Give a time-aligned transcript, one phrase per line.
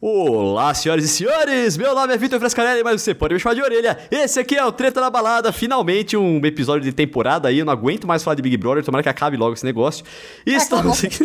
[0.00, 1.76] Olá, senhoras e senhores!
[1.76, 3.98] Meu nome é Vitor Frescarelli, mas você pode me chamar de orelha.
[4.12, 7.58] Esse aqui é o Treta na Balada, finalmente um episódio de temporada aí.
[7.58, 10.04] Eu não aguento mais falar de Big Brother, tomara que acabe logo esse negócio.
[10.46, 11.18] E estamos aqui.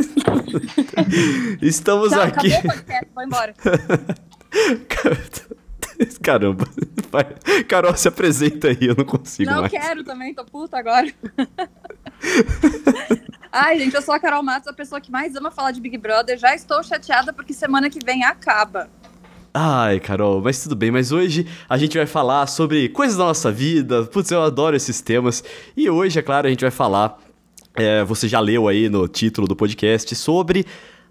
[1.61, 2.51] estamos Tchau, aqui.
[2.51, 3.53] acabou o podcast, vou embora.
[6.23, 6.67] Caramba.
[7.11, 7.25] Vai.
[7.67, 9.71] Carol, se apresenta aí, eu não consigo Não mais.
[9.71, 11.13] quero também, tô puta agora.
[13.55, 15.95] Ai, gente, eu sou a Carol Matos, a pessoa que mais ama falar de Big
[15.95, 16.39] Brother.
[16.39, 18.89] Já estou chateada porque semana que vem acaba.
[19.53, 23.51] Ai, Carol, mas tudo bem, mas hoje a gente vai falar sobre coisas da nossa
[23.51, 24.05] vida.
[24.05, 25.43] Putz, eu adoro esses temas.
[25.77, 27.19] E hoje, é claro, a gente vai falar.
[27.75, 30.65] é, você já leu aí no título do podcast sobre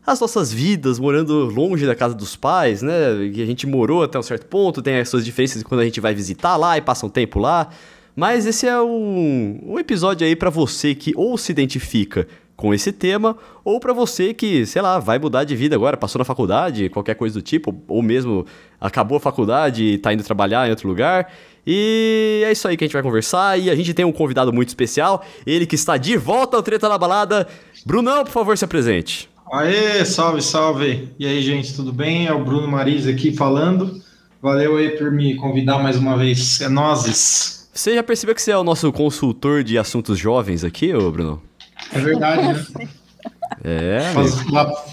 [0.04, 3.30] as nossas vidas morando longe da casa dos pais, né?
[3.32, 6.00] Que a gente morou até um certo ponto, tem as suas diferenças quando a gente
[6.00, 7.68] vai visitar lá e passa um tempo lá.
[8.14, 12.92] Mas esse é um, um episódio aí pra você que ou se identifica com esse
[12.92, 16.88] tema, ou pra você que, sei lá, vai mudar de vida agora, passou na faculdade,
[16.90, 18.46] qualquer coisa do tipo, ou mesmo
[18.80, 21.32] acabou a faculdade e tá indo trabalhar em outro lugar.
[21.66, 23.58] E é isso aí que a gente vai conversar.
[23.58, 26.88] E a gente tem um convidado muito especial, ele que está de volta ao Treta
[26.88, 27.48] na Balada.
[27.84, 29.28] Brunão, por favor, se apresente.
[29.52, 31.08] Aê, salve, salve!
[31.18, 32.26] E aí, gente, tudo bem?
[32.26, 34.00] É o Bruno Mariz aqui falando.
[34.40, 36.60] Valeu aí por me convidar mais uma vez.
[36.60, 37.61] É nozes.
[37.72, 41.42] Você já percebeu que você é o nosso consultor de assuntos jovens aqui, ô Bruno?
[41.92, 42.42] É verdade,
[42.76, 42.88] né?
[43.64, 44.34] É, Faz-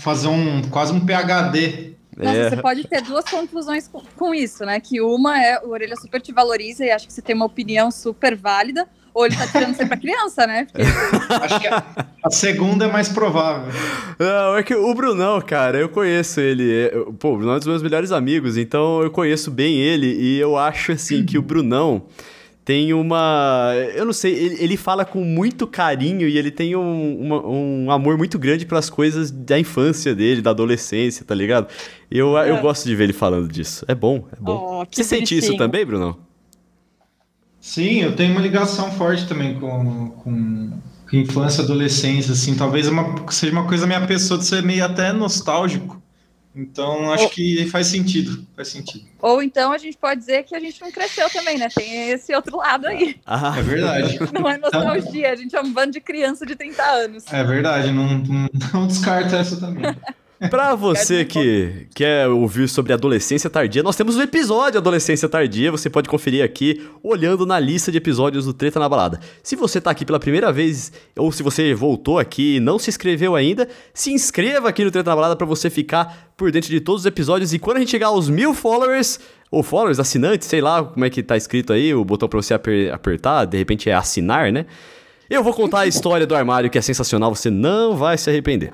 [0.02, 1.94] fazer um quase um PhD.
[2.18, 2.50] Nossa, É.
[2.50, 4.80] você pode ter duas conclusões com, com isso, né?
[4.80, 7.90] Que uma é o Orelha super te valoriza e acha que você tem uma opinião
[7.92, 10.66] super válida, ou ele tá tirando você pra criança, né?
[10.72, 10.82] Porque
[11.44, 11.84] Acho que a,
[12.24, 13.72] a segunda é mais provável.
[14.20, 16.70] Não, é que o Brunão, cara, eu conheço ele.
[16.72, 19.76] é, eu- Pô, o Brunão é um dos meus melhores amigos, então eu conheço bem
[19.78, 22.04] ele e eu acho, assim, que o Brunão
[22.70, 23.72] tem uma.
[23.96, 27.90] Eu não sei, ele, ele fala com muito carinho e ele tem um, uma- um
[27.90, 31.66] amor muito grande pelas coisas da infância dele, da adolescência, tá ligado?
[32.12, 32.62] Eu, eu É.
[32.62, 33.84] gosto de ver ele falando disso.
[33.88, 34.82] É bom, é bom.
[34.84, 36.16] Oh, Você sente isso também, Brunão?
[37.60, 40.72] Sim, eu tenho uma ligação forte também com, com,
[41.10, 42.56] com infância e adolescência, assim.
[42.56, 46.00] Talvez uma, seja uma coisa da minha pessoa de ser meio até nostálgico.
[46.56, 47.30] Então, acho Oh.
[47.30, 48.46] que faz sentido.
[48.56, 49.06] Faz sentido.
[49.22, 51.70] Ou então a gente pode dizer que a gente não cresceu também, né?
[51.74, 53.18] Tem esse outro lado aí.
[53.26, 54.18] Ah, É verdade.
[54.34, 57.24] Não é nostalgia, a gente é um bando de criança de 30 anos.
[57.32, 59.96] É verdade, não, não, não descarta essa também.
[60.50, 65.90] Pra você que quer ouvir sobre adolescência tardia, nós temos um episódio Adolescência Tardia, você
[65.90, 69.20] pode conferir aqui olhando na lista de episódios do Treta na Balada.
[69.44, 72.90] Se você tá aqui pela primeira vez, ou se você voltou aqui e não se
[72.90, 76.80] inscreveu ainda, se inscreva aqui no Treta na Balada pra você ficar por dentro de
[76.80, 77.52] todos os episódios.
[77.54, 79.20] E quando a gente chegar aos mil followers,
[79.52, 82.54] ou followers, assinantes, sei lá como é que tá escrito aí, o botão pra você
[82.54, 84.66] aper- apertar, de repente é assinar, né?
[85.30, 88.72] Eu vou contar a história do armário que é sensacional, você não vai se arrepender.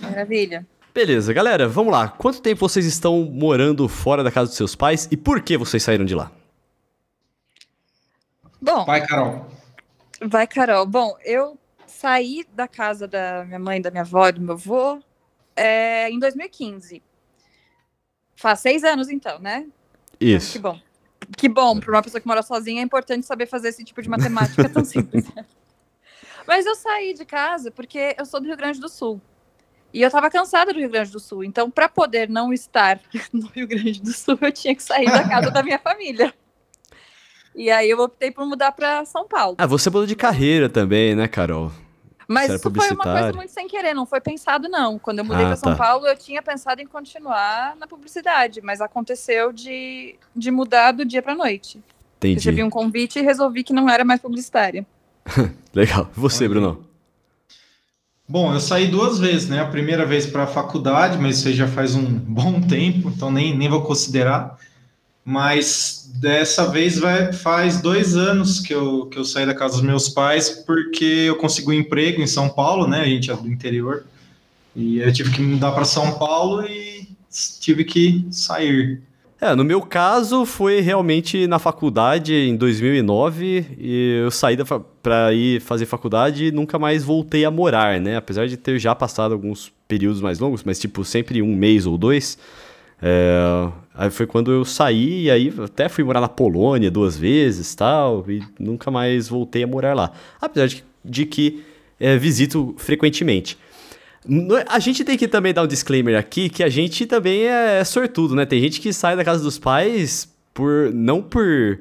[0.00, 0.66] Maravilha.
[0.94, 2.08] Beleza, galera, vamos lá.
[2.08, 5.82] Quanto tempo vocês estão morando fora da casa dos seus pais e por que vocês
[5.82, 6.30] saíram de lá?
[8.60, 9.46] Bom, Vai, Carol.
[10.20, 10.86] vai, Carol.
[10.86, 15.02] Bom, eu saí da casa da minha mãe, da minha avó e do meu avô
[15.56, 17.02] é, em 2015.
[18.36, 19.66] Faz seis anos, então, né?
[20.18, 20.60] Que Isso.
[20.60, 20.78] bom.
[21.36, 24.08] Que bom, para uma pessoa que mora sozinha é importante saber fazer esse tipo de
[24.08, 25.24] matemática tão simples.
[26.46, 29.20] Mas eu saí de casa porque eu sou do Rio Grande do Sul.
[29.92, 31.44] E eu tava cansada do Rio Grande do Sul.
[31.44, 32.98] Então, para poder não estar
[33.32, 36.32] no Rio Grande do Sul, eu tinha que sair da casa da minha família.
[37.54, 39.56] E aí eu optei por mudar para São Paulo.
[39.58, 41.70] Ah, você mudou de carreira também, né, Carol?
[42.26, 44.98] Mas isso foi uma coisa muito sem querer, não foi pensado, não.
[44.98, 45.84] Quando eu mudei Ah, para São tá.
[45.84, 51.20] Paulo, eu tinha pensado em continuar na publicidade, mas aconteceu de, de mudar do dia
[51.20, 51.82] para noite.
[52.16, 52.36] Entendi.
[52.36, 54.86] Recebi um convite e resolvi que não era mais publicitária.
[55.74, 56.08] Legal.
[56.14, 56.48] Você.
[56.48, 56.86] Bruno?
[58.32, 59.60] Bom, eu saí duas vezes, né?
[59.60, 63.30] A primeira vez para a faculdade, mas isso aí já faz um bom tempo, então
[63.30, 64.58] nem, nem vou considerar.
[65.22, 69.82] Mas dessa vez vai, faz dois anos que eu, que eu saí da casa dos
[69.82, 73.02] meus pais, porque eu consegui um emprego em São Paulo, né?
[73.02, 74.06] A gente é do interior.
[74.74, 77.06] E eu tive que mudar para São Paulo e
[77.60, 79.02] tive que sair.
[79.44, 84.56] É, no meu caso foi realmente na faculdade em 2009 e eu saí
[85.02, 88.14] pra ir fazer faculdade e nunca mais voltei a morar, né?
[88.16, 91.98] Apesar de ter já passado alguns períodos mais longos, mas tipo sempre um mês ou
[91.98, 92.38] dois.
[93.02, 97.74] É, aí foi quando eu saí e aí até fui morar na Polônia duas vezes
[97.74, 100.12] tal e nunca mais voltei a morar lá.
[100.40, 101.64] Apesar de, de que
[101.98, 103.58] é, visito frequentemente.
[104.26, 107.82] No- A gente tem que também dar um disclaimer aqui que a gente também é
[107.84, 108.46] sortudo, né?
[108.46, 111.78] Tem gente que sai da casa dos pais por não por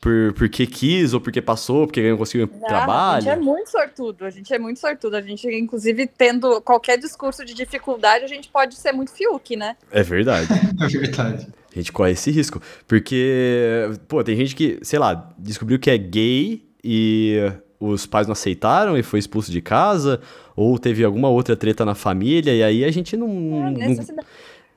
[0.00, 3.16] por, porque quis, ou porque passou, porque não conseguiu Ah, trabalho.
[3.18, 5.14] A gente é muito sortudo, a gente é muito sortudo.
[5.14, 9.76] A gente, inclusive, tendo qualquer discurso de dificuldade, a gente pode ser muito fiuk, né?
[9.92, 10.48] É verdade.
[10.82, 11.46] É verdade.
[11.70, 12.62] A gente corre esse risco.
[12.88, 17.36] Porque, pô, tem gente que, sei lá, descobriu que é gay e
[17.78, 20.18] os pais não aceitaram e foi expulso de casa,
[20.62, 23.28] ou teve alguma outra treta na família, e aí a gente não.
[23.28, 24.14] É, não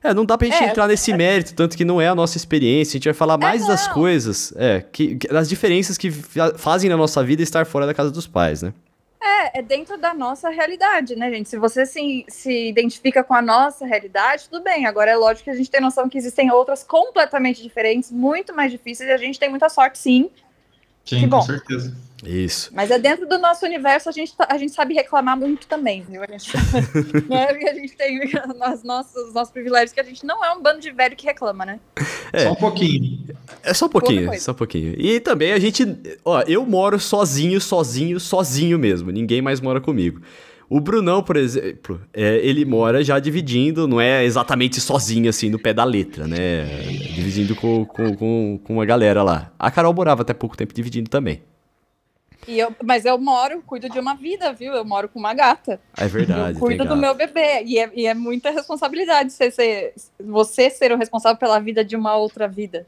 [0.03, 2.35] é, não dá pra gente É, entrar nesse mérito, tanto que não é a nossa
[2.35, 2.91] experiência.
[2.91, 6.97] A gente vai falar mais das coisas, é, que, das diferenças que fa- fazem na
[6.97, 8.73] nossa vida estar fora da casa dos pais, né?
[9.21, 11.47] É, é dentro da nossa realidade, né, gente?
[11.47, 14.85] Se você se, se identifica com a nossa realidade, tudo bem.
[14.85, 18.69] Agora é lógico que a gente tem noção que existem outras completamente diferentes, muito mais
[18.69, 20.29] difíceis, e a gente tem muita sorte, sim.
[21.05, 21.41] Sim, Que com bom.
[21.41, 21.93] certeza.
[22.25, 22.69] Isso.
[22.73, 26.05] Mas é dentro do nosso universo, a gente, tá- a gente sabe reclamar muito também,
[26.07, 26.21] viu?
[26.23, 26.49] A gente,
[27.27, 27.47] né?
[27.47, 28.17] Porque a gente tem
[28.71, 31.25] os nossos, os nossos privilégios, que a gente não é um bando de velho que
[31.25, 31.81] reclama, né?
[32.31, 32.45] É.
[32.45, 33.27] Só um pouquinho.
[33.61, 34.95] É só um pouquinho, só um pouquinho.
[34.97, 35.85] E também a gente.
[36.23, 39.11] Ó, eu moro sozinho, sozinho, sozinho mesmo.
[39.11, 40.21] Ninguém mais mora comigo.
[40.73, 45.59] O Brunão, por exemplo, é, ele mora já dividindo, não é exatamente sozinho, assim, no
[45.59, 46.65] pé da letra, né?
[47.13, 49.51] Dividindo com, com, com, com uma galera lá.
[49.59, 51.43] A Carol morava até pouco tempo dividindo também.
[52.47, 54.73] E eu, mas eu moro, cuido de uma vida, viu?
[54.73, 55.79] Eu moro com uma gata.
[55.95, 56.55] É verdade.
[56.55, 57.61] eu cuido do meu bebê.
[57.63, 61.95] E é, e é muita responsabilidade você ser, você ser o responsável pela vida de
[61.95, 62.87] uma outra vida.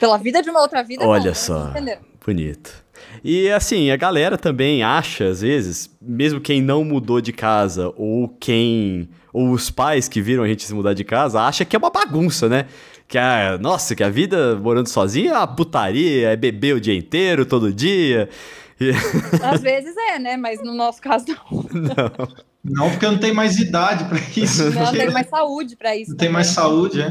[0.00, 1.06] Pela vida de uma outra vida.
[1.06, 1.68] Olha não, só.
[1.68, 1.98] Entendeu?
[2.26, 2.84] Bonito.
[3.22, 8.28] E assim, a galera também acha, às vezes, mesmo quem não mudou de casa, ou
[8.28, 9.08] quem.
[9.32, 11.90] Ou os pais que viram a gente se mudar de casa, acha que é uma
[11.90, 12.66] bagunça, né?
[13.06, 13.56] Que a.
[13.58, 17.72] Nossa, que a vida morando sozinha é uma putaria, é beber o dia inteiro, todo
[17.72, 18.28] dia.
[18.80, 18.90] E-
[19.42, 20.36] Às vezes é, né?
[20.36, 21.62] Mas no nosso caso não.
[21.72, 22.28] não.
[22.68, 24.70] Não, porque eu não tenho mais idade pra isso.
[24.70, 26.10] Não tem mais saúde pra isso.
[26.10, 27.10] Não tem mais saúde, é.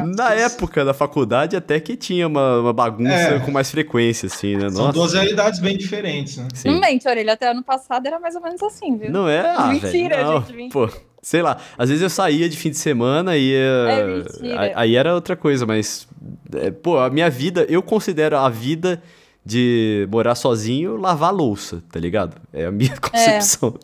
[0.00, 0.06] Não.
[0.08, 3.38] Na época da faculdade, até que tinha uma, uma bagunça É.
[3.40, 4.68] com mais frequência, assim, né?
[4.70, 4.92] São Nossa.
[4.92, 6.48] duas realidades bem diferentes, né?
[6.54, 6.68] sim.
[6.70, 7.32] Não mente, Orelha.
[7.32, 9.10] Até ano passado era mais ou menos assim, viu?
[9.10, 9.40] Não é?
[9.56, 10.40] Ah, Mentira, velho, não.
[10.40, 10.70] gente, mentira.
[10.88, 10.88] Pô,
[11.20, 11.56] sei lá.
[11.78, 13.52] Às vezes eu saía de fim de semana e.
[13.54, 14.60] É mentira.
[14.60, 16.06] aí- Aí era outra coisa, mas.
[16.54, 19.02] é, pô, a minha vida, eu considero a vida
[19.44, 22.36] de morar sozinho lavar louça, tá ligado?
[22.52, 23.74] É a minha concepção.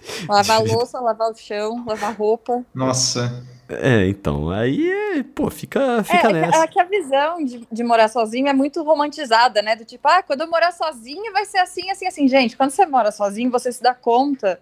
[0.28, 2.64] Lavar a louça, lavar o chão, lavar roupa.
[2.74, 3.44] Nossa.
[3.68, 4.50] É, então.
[4.50, 6.64] Aí, pô, fica, fica é, é que- nessa.
[6.64, 9.76] é que a visão de, de morar sozinho é muito romantizada, né?
[9.76, 12.28] Do tipo, ah, quando eu morar sozinho vai ser assim, assim, assim.
[12.28, 14.58] Gente, quando você mora sozinho, você se dá conta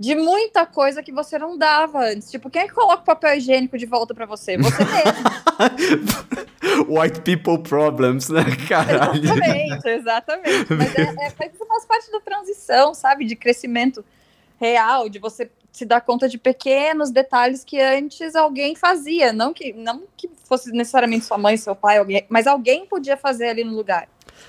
[0.00, 2.30] de muita coisa que você não dava antes.
[2.30, 4.56] Tipo, quem é que coloca o papel higiênico de volta pra você?
[4.56, 6.88] Você mesmo.
[6.88, 8.42] White people problems, né?
[8.68, 9.22] Caralho.
[9.22, 10.74] exatamente, exatamente.
[10.74, 13.26] Mas, é, é, mas isso faz parte da transição, sabe?
[13.26, 14.02] De crescimento
[14.60, 19.32] real, de você se dar conta de pequenos detalhes que antes alguém fazia.
[19.32, 23.48] Não que, não que fosse necessariamente sua mãe, seu pai, alguém, mas alguém podia fazer
[23.48, 24.08] ali no lugar.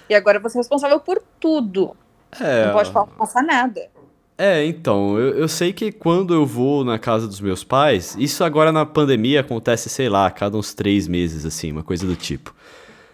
[0.10, 1.96] E agora você é responsável por tudo.
[2.40, 3.90] É, Não pode passar nada.
[4.38, 8.44] É, então, eu, eu sei que quando eu vou na casa dos meus pais, isso
[8.44, 12.16] agora na pandemia acontece, sei lá, a cada uns três meses, assim, uma coisa do
[12.16, 12.54] tipo.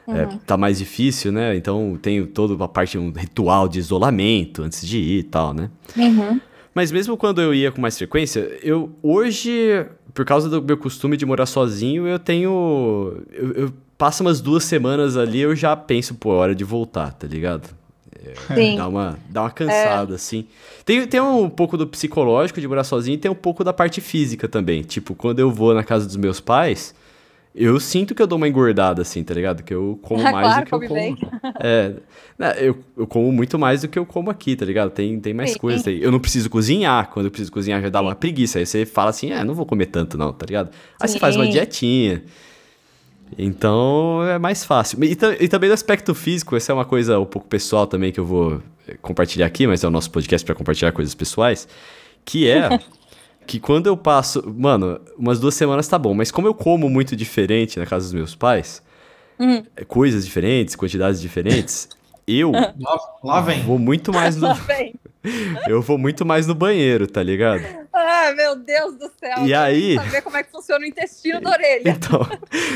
[0.07, 1.53] É, tá mais difícil, né?
[1.57, 5.69] Então tem toda a parte, um ritual de isolamento antes de ir e tal, né?
[5.97, 6.39] Uhum.
[6.77, 9.83] Mas mesmo quando eu ia com mais frequência, eu hoje,
[10.13, 13.23] por causa do meu costume de morar sozinho, eu tenho.
[13.31, 17.13] Eu, eu passo umas duas semanas ali, eu já penso, pô, é hora de voltar,
[17.13, 17.67] tá ligado?
[18.53, 18.75] Sim.
[18.75, 20.45] Dá uma, dá uma cansada, assim.
[20.85, 23.99] Tem, tem um pouco do psicológico de morar sozinho e tem um pouco da parte
[23.99, 24.83] física também.
[24.83, 26.93] Tipo, quando eu vou na casa dos meus pais,
[27.57, 29.63] eu sinto que eu dou uma engordada, assim, tá ligado?
[29.63, 30.93] Que eu como mais claro, do que eu como.
[30.93, 31.17] bem.
[31.59, 31.95] É,
[32.59, 34.91] eu, eu como muito mais do que eu como aqui, tá ligado?
[34.91, 35.59] Tem, tem mais Sim.
[35.59, 36.01] coisas aí.
[36.01, 37.09] Eu não preciso cozinhar.
[37.09, 38.59] Quando eu preciso cozinhar, já dá uma preguiça.
[38.59, 40.69] Aí você fala assim, é, não vou comer tanto, não, tá ligado?
[41.01, 41.51] Aí você faz uma Sim.
[41.51, 42.23] dietinha.
[43.37, 45.03] Então é mais fácil.
[45.03, 48.19] E, e também do aspecto físico, essa é uma coisa um pouco pessoal também que
[48.19, 51.67] eu vou eh, compartilhar aqui, mas é o nosso podcast para compartilhar coisas pessoais.
[52.23, 52.69] Que é
[53.47, 54.43] que quando eu passo.
[54.55, 58.13] Mano, umas duas semanas tá bom, mas como eu como muito diferente na casa dos
[58.13, 58.83] meus pais,
[59.39, 59.63] Hum.
[59.75, 61.87] eh, coisas diferentes, quantidades diferentes,
[62.27, 62.73] eu Lá,
[63.23, 63.63] lá vem.
[63.63, 64.47] vou muito mais no.
[64.47, 64.93] Lá vem.
[65.67, 67.61] eu vou muito mais no banheiro, tá ligado?
[67.93, 69.45] Ah, meu Deus do céu.
[69.45, 69.95] E eu aí?
[69.95, 71.83] saber como é que funciona o intestino da orelha.
[71.97, 72.21] Então,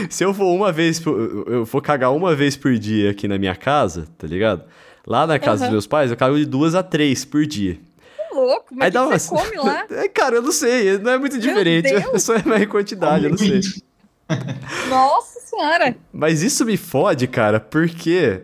[0.10, 3.38] se eu for uma vez, por, eu for cagar uma vez por dia aqui na
[3.38, 4.63] minha casa, tá ligado?
[5.06, 5.72] Lá na casa dos Aham.
[5.72, 7.78] meus pais, eu cago de duas a três por dia.
[8.42, 9.18] Louco, mas Aí dá uma...
[9.20, 9.86] você come lá?
[9.92, 11.90] É, Cara, eu não sei, não é muito diferente.
[11.94, 12.14] Deus!
[12.14, 13.62] É só a minha quantidade, eu não sei.
[14.90, 15.96] Nossa senhora.
[16.12, 18.42] Mas isso me fode, cara, porque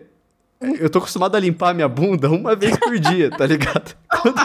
[0.78, 3.96] eu tô acostumado a limpar minha bunda uma vez por dia, tá ligado?
[4.20, 4.36] Quando,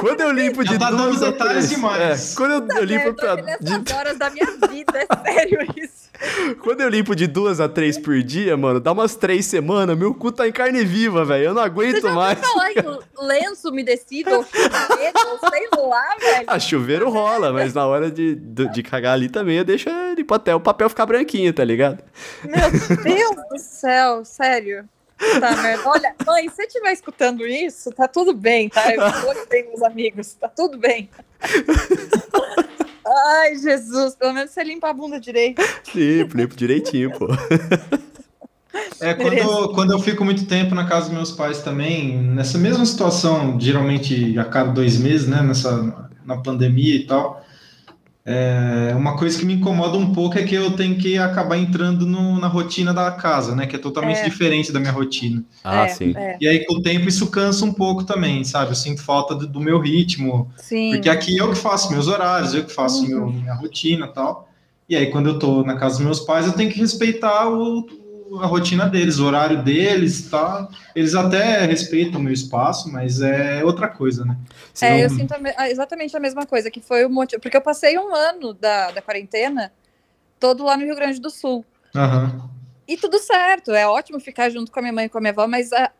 [0.00, 2.32] quando eu limpo de Já tá dando duas a detalhes três, demais.
[2.32, 5.58] é, quando eu, eu limpo Eu pra, tô de, horas da minha vida, é sério
[5.76, 6.10] isso.
[6.62, 10.14] quando eu limpo de duas a três por dia, mano, dá umas três semanas, meu
[10.14, 11.44] cu tá em carne viva, velho.
[11.46, 12.38] Eu não aguento Você já mais.
[12.38, 16.44] ouviu falar em lenço umedecido ou chuveiro, sei lá, velho?
[16.46, 20.34] Ah, chuveiro rola, mas na hora de, de, de cagar ali também eu deixo limpo
[20.34, 22.02] até o papel ficar branquinho, tá ligado?
[22.44, 22.70] Meu
[23.02, 24.84] Deus do céu, sério.
[25.40, 25.82] Tá, merda.
[25.88, 28.94] Olha, mãe, se você estiver escutando isso, tá tudo bem, tá?
[28.94, 31.08] Eu tô bem, meus amigos, tá tudo bem.
[33.06, 35.62] Ai, Jesus, pelo menos você limpa a bunda direito.
[35.94, 37.26] Limpo, limpo direitinho, pô.
[39.00, 42.56] É, quando, eu- quando eu fico muito tempo na casa dos meus pais também, nessa
[42.58, 47.44] mesma situação, geralmente a cada dois meses, né, nessa, na pandemia e tal,
[48.24, 52.04] é, uma coisa que me incomoda um pouco é que eu tenho que acabar entrando
[52.06, 54.24] no- na rotina da casa, né, que é totalmente É.
[54.24, 55.42] diferente da minha rotina.
[55.64, 56.12] Ah, é, sim.
[56.16, 58.72] É, E aí, com o tempo, isso cansa um pouco também, sabe?
[58.72, 60.90] Eu sinto falta do, do meu ritmo, sim.
[60.92, 63.08] porque aqui eu que faço meus horários, eu que faço Uhum.
[63.08, 64.48] meu- minha rotina e tal.
[64.88, 67.78] E aí, quando eu tô na casa dos meus pais, eu tenho que respeitar o,
[67.80, 67.84] o-
[68.38, 70.70] a rotina deles, o horário deles tal.
[70.94, 74.36] Eles até respeitam o meu espaço, mas é outra coisa, né?
[74.80, 77.40] É, eu sinto a ah, exatamente a mesma coisa, que foi o motivo.
[77.40, 79.72] Porque eu passei um ano da, da quarentena
[80.38, 81.64] todo lá no Rio Grande do Sul.
[81.94, 82.48] Aham.
[82.86, 85.32] E tudo certo, é ótimo ficar junto com a minha mãe e com a minha
[85.32, 85.92] avó, mas a-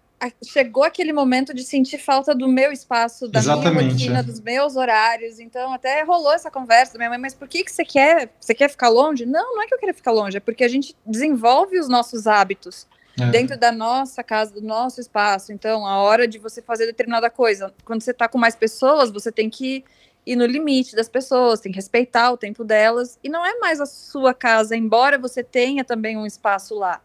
[0.45, 4.23] chegou aquele momento de sentir falta do meu espaço, da minha Exatamente, rotina, é.
[4.23, 5.39] dos meus horários.
[5.39, 8.31] Então, até rolou essa conversa da minha mãe, mas por que, que você quer?
[8.41, 9.25] Você quer ficar longe?
[9.25, 12.27] Não, não é que eu quero ficar longe, é porque a gente desenvolve os nossos
[12.27, 12.87] hábitos
[13.19, 13.31] É.
[13.31, 15.53] dentro da nossa casa, do nosso espaço.
[15.53, 19.33] Então, a hora de você fazer determinada coisa, quando você tá com mais pessoas, você
[19.33, 19.85] tem que
[20.27, 23.19] ir no limite das pessoas, tem que respeitar o tempo delas.
[23.25, 27.01] E não é mais a sua casa, embora você tenha também um espaço lá.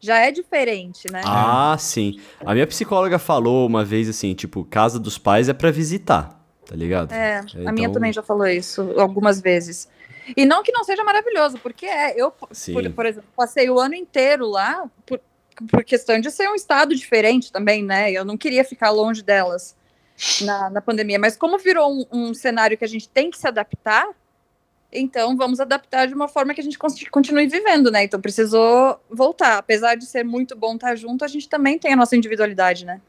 [0.00, 1.22] Já é diferente, né?
[1.24, 2.20] Ah, sim.
[2.44, 6.76] A minha psicóloga falou uma vez assim, tipo, casa dos pais é pra visitar, tá
[6.76, 7.12] ligado?
[7.12, 9.88] É, a Então- minha também já falou isso algumas vezes.
[10.36, 12.20] E não que não seja maravilhoso, porque é.
[12.20, 12.48] Eu, por,
[12.94, 15.20] por exemplo, passei o ano inteiro lá por,
[15.70, 18.10] por questão de ser um estado diferente também, né?
[18.10, 19.76] Eu não queria ficar longe delas
[20.42, 21.18] na, na pandemia.
[21.18, 24.06] Mas como virou um, um cenário que a gente tem que se adaptar,
[24.92, 26.78] então vamos adaptar de uma forma que a gente
[27.10, 28.04] continue vivendo, né?
[28.04, 29.58] Então precisou voltar.
[29.58, 33.00] Apesar de ser muito bom estar junto, a gente também tem a nossa individualidade, né?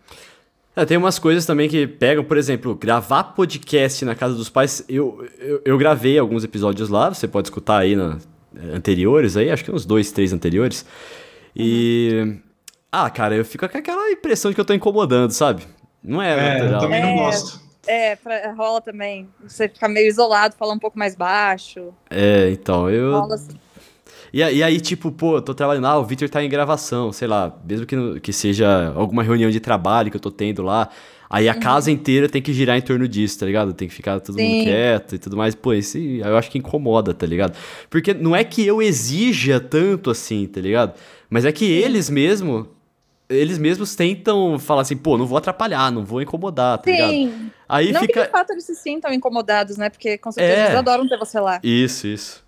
[0.75, 4.83] É, tem umas coisas também que pegam, por exemplo, gravar podcast na casa dos pais.
[4.87, 8.19] Eu, eu, eu gravei alguns episódios lá, você pode escutar aí na,
[8.55, 10.85] eh, anteriores, aí, acho que uns dois, três anteriores.
[11.55, 12.35] E.
[12.91, 15.63] Ah, cara, eu fico com aquela impressão de que eu tô incomodando, sabe?
[16.03, 17.15] Não é, É, eu também não É.
[17.15, 17.59] gosto.
[17.87, 19.27] É, pra- rola também.
[19.41, 21.93] Você ficar meio isolado, falar um pouco mais baixo.
[22.09, 23.11] É, então, eu.
[23.19, 23.57] Rola assim.
[24.33, 27.27] E, e aí, tipo, pô, eu tô trabalhando, ah, o Victor tá em gravação, sei
[27.27, 30.89] lá, mesmo que, que seja alguma reunião de trabalho que eu tô tendo lá,
[31.29, 33.73] aí a casa inteira tem que girar em torno disso, tá ligado?
[33.73, 34.63] Tem que ficar todo mundo Sim.
[34.63, 35.55] quieto e tudo mais.
[35.55, 37.57] Pô, isso eu acho que incomoda, tá ligado?
[37.89, 40.93] Porque não é que eu exija tanto assim, tá ligado?
[41.29, 42.67] Mas é que eles mesmo,
[43.29, 47.09] eles mesmos tentam falar assim, pô, não vou atrapalhar, não vou incomodar, tá ligado?
[47.11, 47.51] Sim.
[47.67, 48.23] Aí não que fica.
[48.25, 49.89] de fato eles se sintam incomodados, né?
[49.89, 50.65] Porque com certeza É.
[50.67, 51.59] eles adoram ter você lá.
[51.63, 52.45] Isso, isso.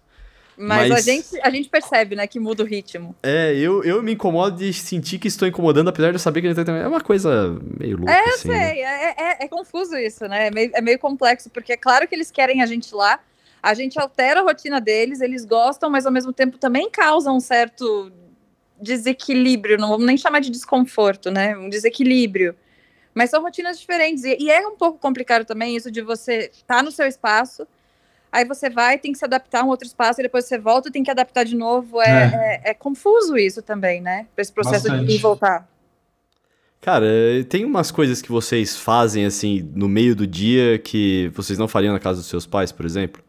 [0.62, 3.16] Mas, Mas- A, gente, a gente percebe, né, que muda o ritmo.
[3.24, 6.48] É, eu, eu me incomodo de sentir que estou incomodando, apesar de eu saber que
[6.48, 6.82] ele tá também.
[6.82, 8.48] É uma coisa meio louca, É, eu assim.
[8.50, 8.70] né?
[8.70, 10.48] sei, é, é- é confuso isso, né?
[10.48, 13.20] É meio, é meio complexo, porque é claro que eles querem a gente lá,
[13.64, 17.40] a gente altera a rotina deles, eles gostam, mas ao mesmo tempo também causam um
[17.40, 18.12] certo
[18.82, 21.58] desequilíbrio, não vamos nem chamar de desconforto, né?
[21.58, 22.56] Um desequilíbrio.
[23.14, 24.24] Mas são rotinas diferentes.
[24.24, 27.68] E, e é um pouco complicado também isso de você estar tá no seu espaço,
[28.32, 30.90] aí você vai, tem que se adaptar a um outro espaço, e depois você volta
[30.90, 32.02] e tem que adaptar de novo.
[32.02, 34.28] É, é- é confuso isso também, né?
[34.38, 35.16] Esse processo de ir Bastante.
[35.16, 35.70] e voltar.
[36.82, 37.06] Cara,
[37.50, 41.92] tem umas coisas que vocês fazem, assim, no meio do dia que vocês não fariam
[41.94, 43.22] na casa dos seus pais, por exemplo?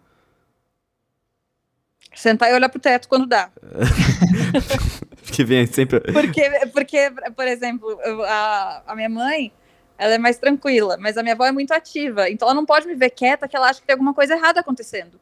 [2.14, 3.50] Sentar e olhar pro teto quando dá.
[5.34, 6.00] Que vem sempre.
[6.12, 9.52] Porque, porque por exemplo, a, a minha mãe,
[9.96, 12.28] ela é mais tranquila, mas a minha avó é muito ativa.
[12.28, 14.60] Então ela não pode me ver quieta, que ela acha que tem alguma coisa errada
[14.60, 15.20] acontecendo.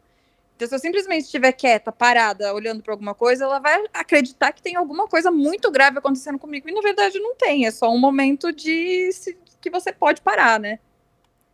[0.57, 4.61] Então, se eu simplesmente estiver quieta, parada, olhando para alguma coisa, ela vai acreditar que
[4.61, 6.69] tem alguma coisa muito grave acontecendo comigo.
[6.69, 7.65] E na verdade não tem.
[7.65, 10.81] É só um momento de se- que você pode parar, né?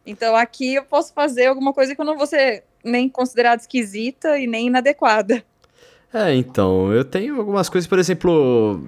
[0.06, 4.38] Então aqui eu posso fazer alguma coisa que eu não vou ser nem considerada esquisita
[4.38, 5.44] e nem inadequada.
[6.14, 8.80] É, então, eu tenho algumas coisas, por exemplo.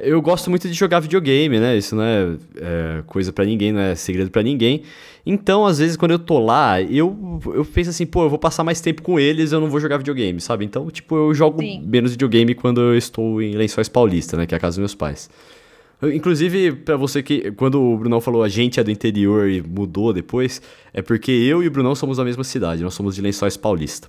[0.00, 1.78] Eu gosto muito de jogar videogame, né?
[1.78, 4.82] Isso não é, é coisa pra ninguém, não é segredo pra ninguém.
[5.24, 8.64] Então, às vezes, quando eu tô lá, eu, eu penso assim, pô, eu vou passar
[8.64, 10.64] mais tempo com eles, eu não vou jogar videogame, sabe?
[10.64, 11.82] Então, tipo, eu jogo Sim.
[11.86, 14.44] menos videogame quando eu estou em Lençóis Paulista, né?
[14.44, 15.30] Que é a casa dos meus pais.
[16.02, 17.52] Inclusive, pra você que.
[17.52, 20.60] Quando o Brunão falou a gente é do interior e mudou depois,
[20.92, 24.08] é porque eu e o Brunão somos da mesma cidade, nós somos de Lençóis Paulista.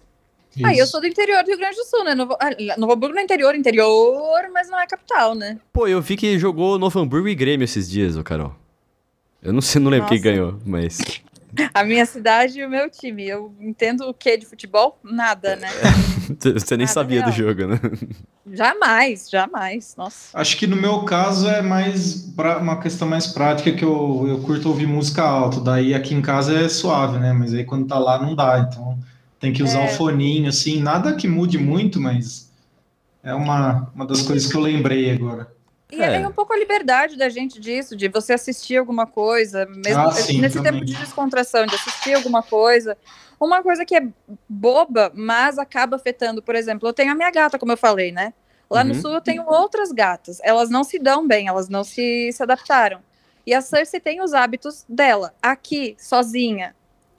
[0.63, 2.15] Ah, eu sou do interior do Rio Grande do Sul, né?
[2.15, 5.57] Novo, ah, Novo Hamburgo no interior, interior, mas não é capital, né?
[5.73, 8.55] Pô, eu vi que jogou Novo Hamburgo e Grêmio esses dias, ô Carol.
[9.41, 10.29] Eu não sei, não lembro quem Nossa.
[10.29, 10.97] ganhou, mas.
[11.73, 13.27] A minha cidade e o meu time.
[13.27, 14.99] Eu entendo o que de futebol?
[15.03, 15.67] Nada, né?
[16.39, 17.79] Você nem Nada sabia do jogo, né?
[18.51, 19.95] Jamais, jamais.
[19.97, 20.37] Nossa.
[20.37, 24.39] Acho que no meu caso é mais pra- uma questão mais prática que eu, eu
[24.41, 25.59] curto ouvir música alta.
[25.61, 27.33] Daí aqui em casa é suave, né?
[27.33, 28.67] Mas aí quando tá lá não dá.
[28.69, 28.97] Então
[29.39, 29.85] tem que usar É.
[29.85, 30.81] o foninho, assim.
[30.81, 32.51] Nada que mude muito, mas
[33.23, 35.51] é uma, uma das coisas que eu lembrei agora.
[35.91, 36.15] E É.
[36.21, 36.27] é.
[36.27, 40.41] um pouco a liberdade da gente disso, de você assistir alguma coisa, mesmo Ah, sim,
[40.41, 40.73] nesse também.
[40.73, 42.97] tempo de descontração, de assistir alguma coisa.
[43.39, 44.05] Uma coisa que é
[44.49, 46.41] boba, mas acaba afetando.
[46.41, 48.33] Por exemplo, eu tenho a minha gata, como eu falei, né?
[48.69, 49.01] Lá no Uhum.
[49.01, 50.39] sul eu tenho outras gatas.
[50.43, 52.99] Elas não se dão bem, elas não se, se adaptaram.
[53.45, 55.33] E a Cersei tem os hábitos dela.
[55.41, 56.75] Aqui, sozinha,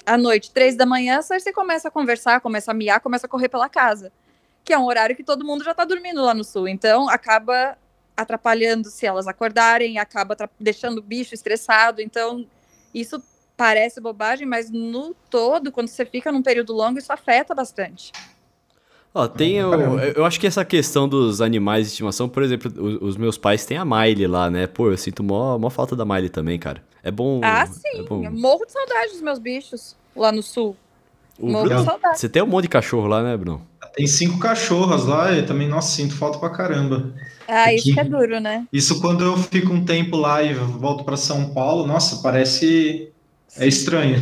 [0.09, 3.49] à noite, três da manhã, Cersei começa a conversar, começa a miar, começa a correr
[3.49, 4.11] pela casa.
[4.65, 6.67] Que é um horário que todo mundo já tá dormindo lá no sul.
[6.67, 7.77] Então, acaba
[8.17, 12.01] atrapalhando se elas acordarem, acaba deixando o bicho estressado.
[12.01, 12.47] Então,
[12.95, 13.23] isso
[13.57, 18.13] parece bobagem, mas no todo, quando você fica num período longo, isso afeta bastante.
[19.19, 23.11] Ó, tem o, eu acho que essa questão dos animais de estimação, por exemplo, os,
[23.11, 24.67] os meus pais têm a Miley lá, né?
[24.67, 26.83] Pô, eu sinto mó, mó falta da Miley também, cara.
[27.03, 27.41] É bom.
[27.43, 28.05] ah, É sim.
[28.09, 28.25] bom.
[28.25, 30.77] Eu morro de saudade dos meus bichos lá no sul.
[31.39, 32.19] O morro Bruno- de saudade.
[32.21, 33.63] você tem um monte de cachorro lá, né, Bruno?
[33.95, 37.13] Tem cinco cachorras lá e também, nossa, sinto falta pra caramba.
[37.49, 38.67] Ah, isso que é duro, né?
[38.73, 43.09] Isso quando eu fico um tempo lá e volto para São Paulo, nossa, parece
[43.57, 44.19] é estranho.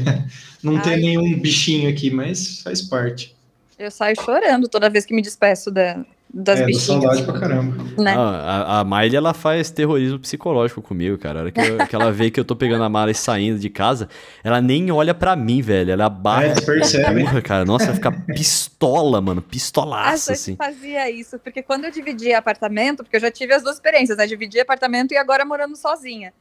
[0.62, 1.00] Não tem Ai.
[1.00, 3.35] nenhum bichinho aqui, mas faz parte.
[3.78, 6.02] Eu saio chorando toda vez que me despeço da,
[6.33, 6.85] das é, bichinhas.
[7.02, 7.85] saudade pra caramba.
[8.02, 8.14] Né?
[8.16, 11.40] Ah, a, a Miley, ela faz terrorismo psicológico comigo, cara.
[11.40, 13.59] A hora que, eu- que ela vê que eu tô pegando a mala e saindo
[13.59, 14.09] de casa,
[14.42, 15.90] ela nem olha pra mim, velho.
[15.92, 16.54] Ela É, abaixa.
[16.54, 17.21] você percebe.
[17.21, 17.64] Porra, cara.
[17.66, 19.42] Nossa, vai ficar pistola, mano.
[19.42, 20.56] Pistolaça, assim.
[20.56, 24.26] fazia isso, porque quando eu dividia apartamento, porque eu já tive as duas experiências, né?
[24.26, 26.33] Dividir apartamento e agora morando sozinha.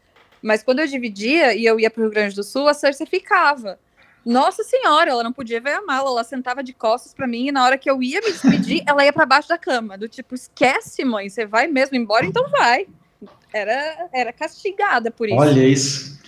[0.42, 3.78] Mas quando eu dividia e eu ia pro Rio Grande do Sul, a Cersei ficava.
[4.26, 7.52] Nossa senhora, ela não podia ver a mala, ela sentava de costas pra mim e
[7.52, 10.34] na hora que eu ia me despedir, ela ia pra baixo da cama, do tipo,
[10.34, 12.88] esquece, mãe, você vai mesmo embora, então vai.
[13.54, 15.38] Era, era castigada por isso.
[15.38, 16.20] Olha isso.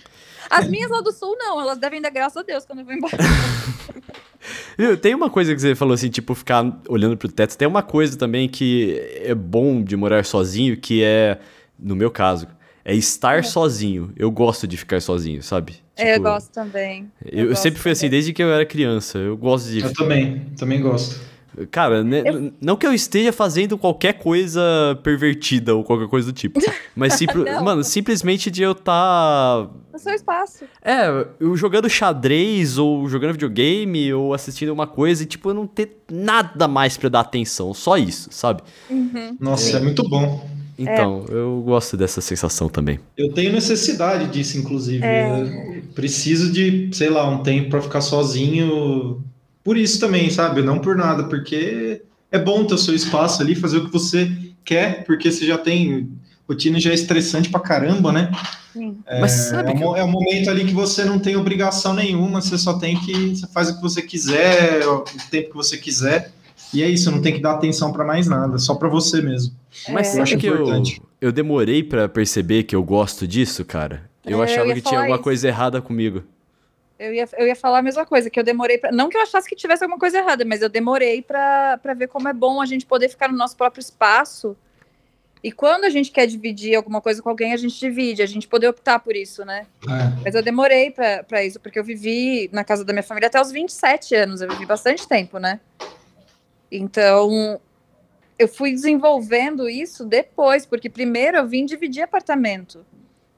[0.48, 2.94] As minhas lá do sul, não, elas devem dar graças a Deus quando eu vou
[2.94, 3.16] embora.
[4.78, 7.58] Viu, Tem uma coisa que você falou assim, tipo, ficar olhando pro teto.
[7.58, 11.38] Tem uma coisa também que é bom de morar sozinho, que é,
[11.78, 12.46] no meu caso,
[12.88, 14.10] é estar sozinho.
[14.16, 15.74] Eu gosto de ficar sozinho, sabe?
[15.94, 17.10] É, eu Tipo, gosto também.
[17.24, 19.18] Eu, gosto sempre fui assim, desde que eu era criança.
[19.18, 19.80] Eu gosto de.
[19.80, 21.20] Eu também, também gosto.
[21.70, 24.60] Cara, né, Eu- não que eu esteja fazendo qualquer coisa
[25.02, 26.60] pervertida ou qualquer coisa do tipo.
[26.94, 27.18] Mas
[27.62, 29.68] mano, simplesmente de eu estar.
[29.92, 30.64] No seu espaço.
[30.82, 35.66] É, eu jogando xadrez, ou jogando videogame, ou assistindo uma coisa, e tipo, eu não
[35.66, 37.74] ter nada mais pra dar atenção.
[37.74, 38.62] Só isso, sabe?
[38.88, 39.36] Uhum.
[39.40, 40.57] Nossa, é muito bom.
[40.78, 41.32] Então, É.
[41.34, 43.00] eu gosto dessa sensação também.
[43.16, 45.04] Eu tenho necessidade disso, inclusive.
[45.04, 45.82] É.
[45.94, 49.22] Preciso de, sei lá, um tempo pra ficar sozinho.
[49.64, 50.62] Por isso também, sabe?
[50.62, 54.30] Não por nada, porque é bom ter o seu espaço ali, fazer o que você
[54.64, 56.08] quer, porque você já tem.
[56.48, 58.30] Rotina já é estressante pra caramba, né?
[58.72, 58.96] Sim.
[59.20, 62.40] Mas sabe É, que um, é um momento ali que você não tem obrigação nenhuma,
[62.40, 63.30] você só tem que.
[63.36, 66.32] Você faz o que você quiser, o tempo que você quiser.
[66.74, 69.54] E é isso, não tem que dar atenção pra mais nada, só pra você mesmo.
[69.88, 70.10] Mas É.
[70.10, 71.02] sabe acho que eu, importante.
[71.20, 74.08] eu demorei pra perceber que eu gosto disso, cara?
[74.24, 75.24] Eu É, eu achava ia que tinha alguma isso.
[75.24, 76.22] coisa errada comigo.
[76.98, 78.90] Eu ia, eu ia falar a mesma coisa, que eu demorei pra.
[78.92, 82.08] Não que eu achasse que tivesse alguma coisa errada, mas eu demorei pra pra ver
[82.08, 84.56] como é bom a gente poder ficar no nosso próprio espaço.
[85.42, 88.48] E quando a gente quer dividir alguma coisa com alguém, a gente divide, a gente
[88.48, 89.66] poder optar por isso, né?
[89.88, 90.22] É.
[90.24, 93.52] Mas eu demorei pra isso, porque eu vivi na casa da minha família até os
[93.52, 95.60] 27 anos, eu vivi bastante tempo, né?
[96.70, 97.60] Então,
[98.38, 102.84] eu fui desenvolvendo isso depois, porque primeiro eu vim dividir apartamento.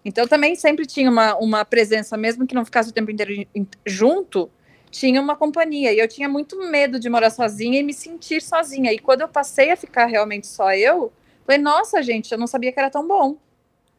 [0.04, 3.46] Então também sempre tinha uma, uma presença, mesmo que não ficasse o tempo inteiro
[3.86, 4.50] junto,
[4.90, 5.92] tinha uma companhia.
[5.92, 8.92] E eu tinha muito medo de morar sozinha e me sentir sozinha.
[8.92, 11.12] E quando eu passei a ficar realmente só eu,
[11.46, 13.36] falei, nossa, gente, eu não sabia que era tão bom.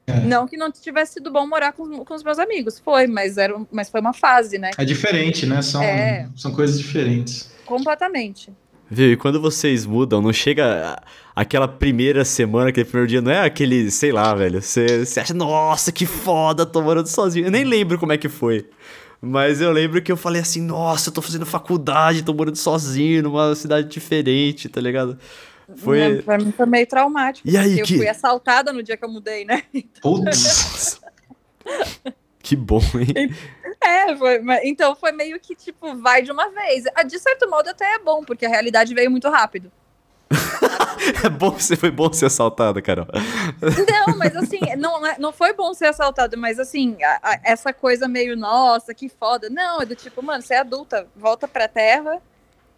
[0.07, 0.19] É.
[0.21, 3.55] Não que não tivesse sido bom morar com, com os meus amigos, foi, mas, era,
[3.71, 4.71] mas foi uma fase, né?
[4.77, 5.61] É diferente, né?
[5.61, 6.27] São, É.
[6.35, 7.51] são coisas diferentes.
[7.65, 8.51] Completamente.
[8.93, 9.13] Viu?
[9.13, 11.01] E quando vocês mudam, não chega
[11.33, 14.61] aquela primeira semana, aquele primeiro dia, não é aquele, sei lá, velho.
[14.61, 17.47] Você você acha, nossa, que foda, tô morando sozinho.
[17.47, 18.69] Eu nem lembro como é que foi.
[19.21, 23.23] Mas eu lembro que eu falei assim, nossa, eu tô fazendo faculdade, tô morando sozinho
[23.23, 25.17] numa cidade diferente, tá ligado?
[25.77, 26.21] Foi.
[26.23, 27.47] Pra mim foi meio traumático.
[27.47, 27.95] E aí, Eu que.
[27.95, 29.63] fui assaltada no dia que eu mudei, né?
[30.01, 30.99] Putz,
[32.43, 33.33] Que bom, hein?
[33.83, 36.83] É, foi, então foi meio que, tipo, vai de uma vez.
[36.95, 39.71] Ah, De certo modo até é bom, porque a realidade veio muito rápido.
[41.25, 43.07] É bom, foi bom ser assaltada, Carol.
[43.89, 47.73] Não, mas assim, não, é- não foi bom ser assaltado, mas assim, a- a- essa
[47.73, 49.49] coisa meio, nossa, que foda.
[49.49, 52.21] Não, é do tipo, mano, você é adulta, volta pra terra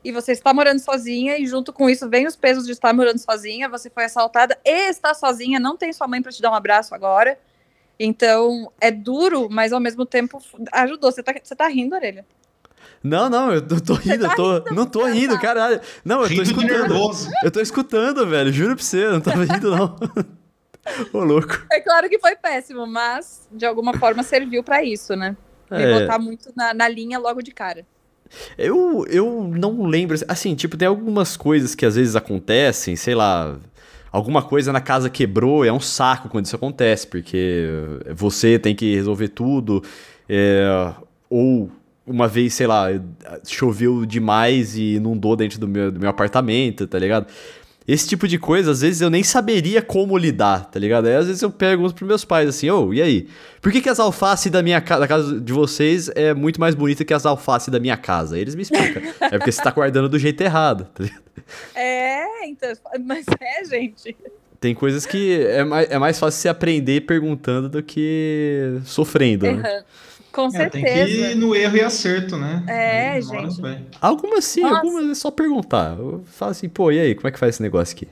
[0.03, 3.19] e você está morando sozinha, e junto com isso vem os pesos de estar morando
[3.19, 6.55] sozinha, você foi assaltada e está sozinha, não tem sua mãe pra te dar um
[6.55, 7.37] abraço agora.
[7.99, 11.11] Então, é duro, mas ao mesmo tempo ajudou.
[11.11, 12.25] Você tá, você tá rindo, orelha?
[13.03, 14.73] Não, não, eu tô, tô rindo, eu tô.
[14.73, 15.79] Não tô rindo, caralho.
[16.03, 16.95] Não, eu tô Rindo escutando.
[17.43, 18.51] Eu tô escutando, velho.
[18.51, 19.95] Juro pra você, eu não tava rindo, não.
[21.13, 21.65] Ô, louco.
[21.71, 25.35] É claro que foi péssimo, mas de alguma forma serviu pra isso, né?
[25.71, 25.99] Me É.
[26.01, 27.85] botar muito na, na linha logo de cara.
[28.57, 30.17] Eu, eu não lembro.
[30.27, 33.57] Assim, tipo, tem algumas coisas que às vezes acontecem, sei lá.
[34.13, 37.67] Alguma coisa na casa quebrou, é um saco quando isso acontece, porque
[38.15, 39.83] você tem que resolver tudo.
[40.29, 40.93] é,
[41.27, 41.71] ou
[42.05, 42.87] uma vez, sei lá,
[43.47, 47.27] choveu demais e inundou dentro do meu, do meu apartamento, tá ligado?
[47.87, 51.07] Esse tipo de coisa, às vezes eu nem saberia como lidar, tá ligado?
[51.07, 53.27] Aí às vezes eu pergunto pros meus pais assim, ô, e aí?
[53.61, 56.75] Por que, que as alfaces da minha casa, da casa de vocês é muito mais
[56.75, 58.35] bonita que as alfaces da minha casa?
[58.35, 59.03] Aí eles me explicam.
[59.19, 61.23] é porque você tá guardando do jeito errado, tá ligado?
[61.75, 62.71] É, então,
[63.05, 64.15] mas é, gente.
[64.61, 69.51] Tem coisas que é mais, é mais fácil você aprender perguntando do que sofrendo, né?
[69.51, 69.85] Errando.
[70.33, 71.05] Com É, tem certeza.
[71.05, 72.63] que ir no erro e acerto, né?
[72.67, 73.61] É, gente.
[74.01, 74.75] Algumas sim, Nossa.
[74.77, 75.97] algumas é só perguntar.
[75.97, 78.07] Eu falo assim, pô, e aí, como é que faz esse negócio aqui?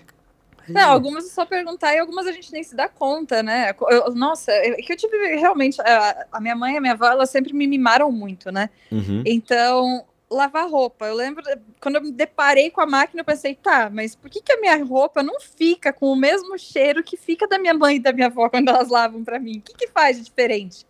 [0.70, 3.74] Não, algumas é só perguntar e algumas a gente nem se dá conta, né?
[3.90, 5.82] Eu- nossa, é que eu tive realmente.
[5.82, 8.70] A, a minha mãe e a minha avó, elas sempre me mimaram muito, né?
[8.92, 9.24] Uhum.
[9.26, 11.06] Então, lavar roupa.
[11.08, 11.44] Eu lembro,
[11.82, 14.62] quando eu me deparei com a máquina, eu pensei, tá, mas por que, que a
[14.62, 18.14] minha roupa não fica com o mesmo cheiro que fica da minha mãe e da
[18.14, 19.58] minha avó quando elas lavam pra mim?
[19.58, 20.86] O que, que faz de diferente?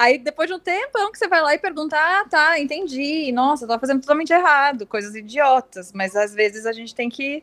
[0.00, 3.30] Aí, depois de um tempão que você vai lá e pergunta, ah, tá, entendi.
[3.32, 5.92] Nossa, eu tava fazendo totalmente errado, coisas idiotas.
[5.92, 7.42] Mas às vezes a gente tem que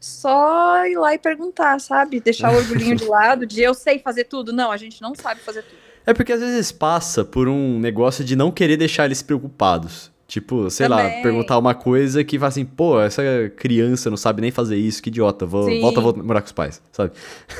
[0.00, 2.18] só ir lá e perguntar, sabe?
[2.18, 4.54] Deixar o orgulhinho de lado, de eu sei fazer tudo.
[4.54, 5.76] Não, a gente não sabe fazer tudo.
[6.06, 10.10] É porque às vezes passa por um negócio de não querer deixar eles preocupados.
[10.26, 11.22] Tipo, sei lá, Também.
[11.22, 13.22] perguntar uma coisa que fala assim, pô, essa
[13.56, 15.80] criança não sabe nem fazer isso, que idiota, vou, Sim.
[15.80, 17.12] volta, volta morar com os pais, sabe?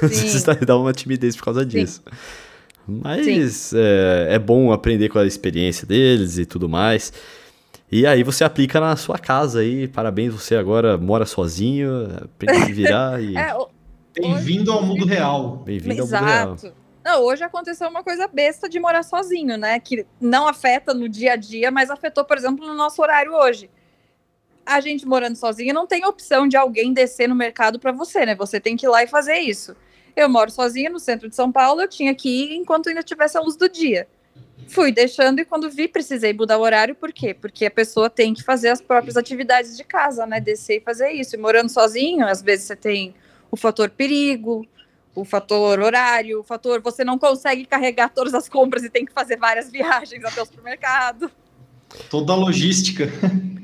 [0.03, 0.23] Às Sim.
[0.25, 2.03] vezes dá- dá uma timidez por causa disso.
[2.89, 7.13] Mas é, é bom aprender com a experiência deles e tudo mais.
[7.93, 11.91] E aí você aplica na sua casa aí, parabéns, você agora mora sozinho,
[12.23, 13.69] aprende a se virar e É, o-
[14.19, 15.59] Bem-vindo ao mundo real.
[15.65, 16.55] bem-vindo ao mundo real.
[16.55, 16.75] Exato.
[17.05, 19.79] Não, hoje aconteceu uma coisa besta de morar sozinho, né?
[19.79, 23.71] Que não afeta no dia a dia, mas afetou, por exemplo, no nosso horário hoje.
[24.67, 28.35] A gente morando sozinha não tem opção de alguém descer no mercado para você, né?
[28.35, 29.75] Você tem que ir lá e fazer isso.
[30.19, 33.39] Eu moro sozinha no centro de São Paulo, eu tinha que ir enquanto ainda tivesse
[33.39, 34.09] a luz do dia.
[34.67, 37.33] Fui deixando e quando vi precisei mudar o horário, por quê?
[37.33, 40.41] Porque a pessoa tem que fazer as próprias atividades de casa, né?
[40.41, 41.37] Descer e fazer isso.
[41.37, 43.15] E morando sozinho, às vezes você tem
[43.49, 44.67] o fator perigo,
[45.15, 49.13] o fator horário, o fator você não consegue carregar todas as compras e tem que
[49.13, 51.31] fazer várias viagens até o supermercado.
[52.11, 53.09] Toda a logística.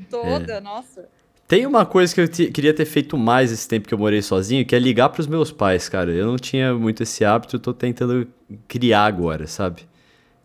[0.09, 1.09] Toda, nossa.
[1.47, 4.21] Tem uma coisa que eu te- queria ter feito mais esse tempo que eu morei
[4.21, 6.11] sozinho, que é ligar pros meus pais, cara.
[6.11, 8.27] Eu não tinha muito esse hábito, eu tô tentando
[8.67, 9.83] criar agora, sabe?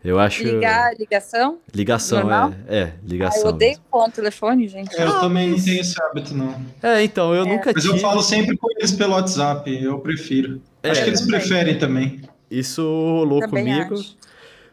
[0.05, 0.43] Eu acho.
[0.43, 1.59] Ligar, ligação.
[1.75, 2.55] Ligação, Normal?
[2.69, 2.79] é.
[2.79, 3.43] É, Ah, ligação.
[3.43, 3.85] eu odeio mesmo.
[3.91, 4.95] com o telefone, gente.
[4.99, 6.55] É, eu Ah, também não tenho esse hábito, não.
[6.83, 7.49] É, então, eu É.
[7.49, 7.97] nunca Mas tive.
[7.97, 10.61] eu falo sempre com eles pelo WhatsApp, eu prefiro.
[10.83, 11.39] É, Acho que eles também.
[11.41, 12.21] preferem também.
[12.51, 13.95] Isso rolou Também comigo.
[13.95, 14.17] acho.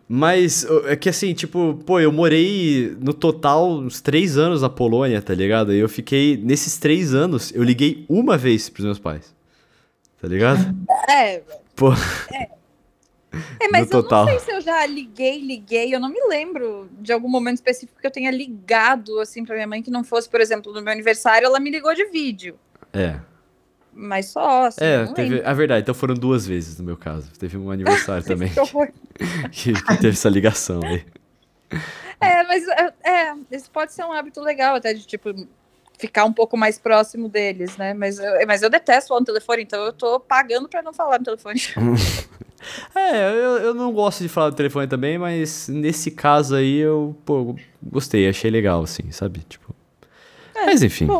[0.09, 5.21] Mas é que assim, tipo, pô, eu morei no total uns três anos na Polônia,
[5.21, 5.73] tá ligado?
[5.73, 9.35] E eu fiquei, nesses três anos, eu liguei uma vez pros meus pais.
[10.21, 10.59] Tá ligado?
[11.09, 11.41] É.
[11.75, 11.91] Pô.
[13.59, 15.93] É, mas No eu não sei se eu já liguei, liguei.
[15.93, 19.67] Eu não me lembro de algum momento específico que eu tenha ligado assim pra minha
[19.67, 22.57] mãe que não fosse, por exemplo, no meu aniversário, ela me ligou de vídeo.
[22.91, 23.19] É.
[23.99, 24.79] Mas só, assim.
[24.79, 25.41] É, teve.
[25.43, 27.31] A verdade, então foram duas vezes no meu caso.
[27.39, 28.51] Teve um aniversário também
[29.51, 31.03] Que que, teve essa ligação aí.
[32.21, 35.33] É, mas é, é, esse pode ser um hábito legal até de tipo
[35.97, 37.95] ficar um pouco mais próximo deles, né?
[37.95, 41.17] Mas eu, mas eu detesto falar no telefone, então eu tô pagando pra não falar
[41.17, 41.59] no telefone.
[42.95, 47.15] É, eu, eu não gosto de falar do telefone também, mas nesse caso aí eu,
[47.23, 49.41] pô, gostei, achei legal, assim, sabe?
[49.47, 49.75] Tipo.
[50.65, 51.05] mas enfim.
[51.05, 51.19] bom.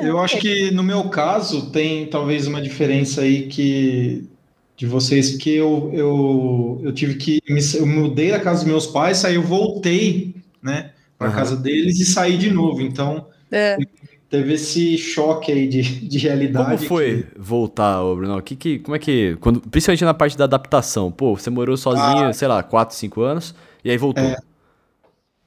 [0.00, 4.24] É, Eu acho que no meu caso tem talvez uma diferença aí que
[4.76, 8.86] de vocês, porque eu, eu, eu tive que me, eu mudei da casa dos meus
[8.86, 11.36] pais, aí eu voltei, né, para Aham.
[11.36, 12.82] casa deles e saí de novo.
[12.82, 13.78] Então É.
[14.28, 16.76] teve esse choque aí de, de realidade.
[16.76, 18.42] Como foi que- voltar, ô Bruno?
[18.42, 19.36] Que, que, como é que.
[19.40, 21.10] Quando, principalmente na parte da adaptação.
[21.10, 24.22] Pô, você morou sozinho, sei lá, 4, 5 anos, e aí voltou.
[24.24, 24.36] É.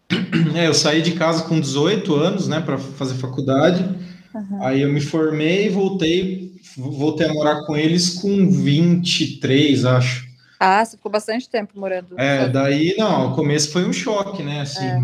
[0.55, 3.85] É, eu saí de casa com 18 anos, né, para fazer faculdade.
[4.33, 4.63] Uhum.
[4.63, 10.27] Aí eu me formei e voltei, voltei a morar com eles com 23, acho.
[10.59, 12.19] Ah, você ficou bastante tempo morando.
[12.19, 14.61] É, daí não, o começo foi um choque, né?
[14.61, 14.99] Assim, é.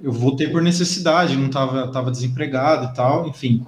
[0.00, 3.64] eu voltei por necessidade, não tava, tava desempregado e tal, enfim.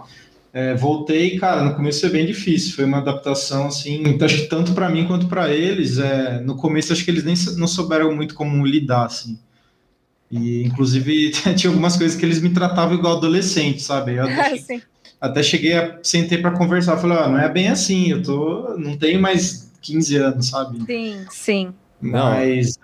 [0.52, 4.72] É, voltei, cara, no começo foi bem difícil, foi uma adaptação assim, acho que tanto
[4.72, 5.98] para mim quanto para eles.
[5.98, 9.38] É, no começo acho que eles nem não souberam muito como lidar, assim.
[10.30, 14.14] E inclusive tinha algumas coisas que eles me tratavam igual adolescente, sabe?
[14.16, 14.82] Eu até, cheguei,
[15.20, 18.96] até cheguei a sentei para conversar, falei, ah, não é bem assim, eu tô, não
[18.96, 20.84] tenho mais 15 anos, sabe?
[20.84, 21.74] Sim, sim.
[22.00, 22.78] Mas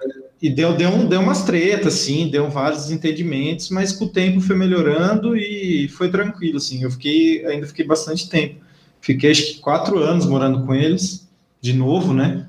[0.44, 4.54] e deu, deu, deu umas tretas, assim, deu vários desentendimentos, mas com o tempo foi
[4.54, 6.82] melhorando e foi tranquilo, assim.
[6.82, 8.56] Eu fiquei, ainda fiquei bastante tempo.
[9.00, 11.26] Fiquei acho que quatro anos morando com eles,
[11.62, 12.46] de novo, né?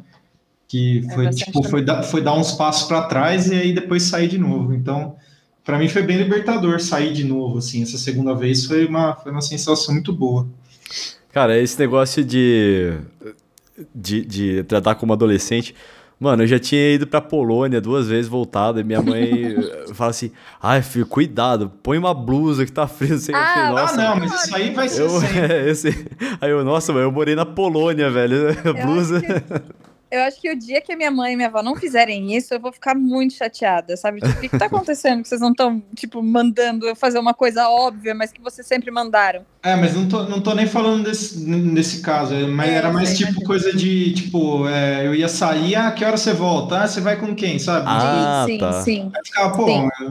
[0.67, 3.73] Que é foi, é tipo, foi dar, foi dar uns passos para trás e aí
[3.73, 4.73] depois sair de novo.
[4.73, 5.15] Então,
[5.63, 7.83] para mim foi bem libertador sair de novo, assim.
[7.83, 10.47] Essa segunda vez foi uma, foi uma sensação muito boa.
[11.31, 12.93] Cara, esse negócio de,
[13.93, 15.75] de, de tratar como adolescente
[16.17, 19.53] Mano, eu já tinha ido pra Polônia duas vezes voltado, e minha mãe
[19.93, 23.15] fala assim: ai, filho, cuidado, põe uma blusa que tá frio.
[23.15, 26.07] Assim, ah, nossa, ah, não, mas isso aí vai ser eu, é, esse,
[26.39, 28.55] Aí eu, nossa, eu morei na Polônia, velho.
[28.81, 29.21] blusa.
[30.15, 32.53] Eu acho que o dia que a minha mãe e minha avó não fizerem isso,
[32.53, 34.21] eu vou ficar muito chateada, sabe?
[34.21, 35.21] Tipo, o que, que tá acontecendo?
[35.21, 38.89] Que vocês não estão, tipo, mandando eu fazer uma coisa óbvia, mas que vocês sempre
[38.91, 39.45] mandaram.
[39.61, 42.93] É, mas não tô, não tô nem falando desse, nesse caso, é, mas é, era
[42.93, 43.47] mais sei, tipo mas...
[43.47, 46.79] coisa de, tipo, é, eu ia sair, ah, que hora você volta?
[46.79, 47.85] Ah, você vai com quem, sabe?
[47.85, 48.81] Ah, sim, tá.
[48.83, 49.11] sim.
[49.13, 49.89] Aí ficava, pô, sim.
[49.99, 50.09] eu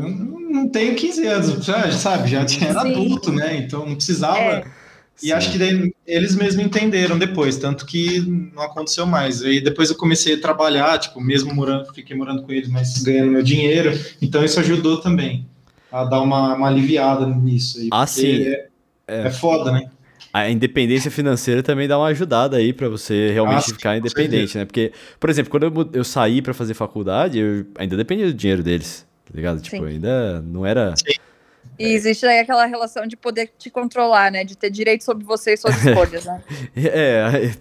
[0.51, 2.29] não tenho 15 anos, sabe?
[2.29, 2.67] Já era sim.
[2.67, 3.57] adulto, né?
[3.57, 4.39] Então não precisava...
[4.39, 4.84] É
[5.23, 5.33] e Sim.
[5.33, 8.21] acho que daí, eles mesmos entenderam depois, tanto que
[8.55, 9.43] não aconteceu mais.
[9.43, 13.31] E depois eu comecei a trabalhar, tipo, mesmo morando, fiquei morando com eles, mas ganhando
[13.31, 13.93] meu dinheiro.
[14.21, 15.47] Então isso ajudou também
[15.91, 17.79] a dar uma, uma aliviada nisso.
[17.79, 18.43] Aí, ah, sim.
[18.43, 18.67] É,
[19.07, 19.89] é, é foda, né?
[20.33, 24.65] A independência financeira também dá uma ajudada aí para você realmente ah, ficar independente, né?
[24.65, 28.65] Porque, por exemplo, quando eu, eu saí para fazer faculdade, eu ainda dependia do dinheiro
[28.65, 29.63] deles, tá ligado?
[29.63, 29.87] Tipo, sim.
[29.87, 30.93] ainda não era.
[30.97, 31.15] Sim
[31.79, 34.45] e existe aí aquela relação de poder te controlar, né?
[34.45, 36.43] De ter direito sobre você e suas escolhas, né?
[36.77, 37.53] É,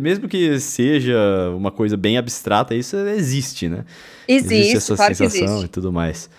[0.00, 1.16] mesmo que seja
[1.56, 3.84] uma coisa bem abstrata, isso existe, né?
[4.26, 5.64] Existe, existe essa claro sensação que existe.
[5.66, 6.30] e tudo mais.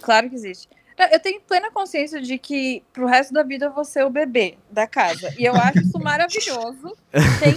[0.00, 0.68] Claro que existe.
[1.10, 4.56] Eu tenho plena consciência de que pro resto da vida eu vou ser o bebê
[4.70, 5.34] da casa.
[5.36, 6.96] E eu acho isso maravilhoso.
[7.40, 7.54] Tem,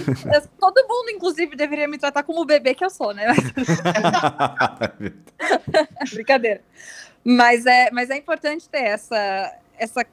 [0.58, 3.26] todo mundo, inclusive, deveria me tratar como o bebê que eu sou, né?
[6.12, 6.62] Brincadeira.
[7.30, 10.06] Mas é, mas é importante ter essa, essa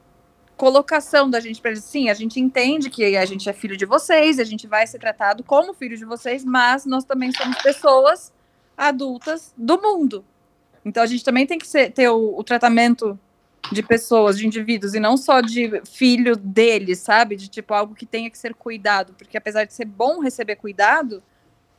[0.54, 1.82] colocação da gente para eles.
[1.82, 4.98] Sim, a gente entende que a gente é filho de vocês, a gente vai ser
[4.98, 8.30] tratado como filho de vocês, mas nós também somos pessoas
[8.76, 10.26] adultas do mundo.
[10.84, 13.18] Então a gente também tem que ser, ter o, o tratamento
[13.72, 17.34] de pessoas, de indivíduos, e não só de filho deles, sabe?
[17.34, 21.22] De tipo algo que tenha que ser cuidado, porque apesar de ser bom receber cuidado,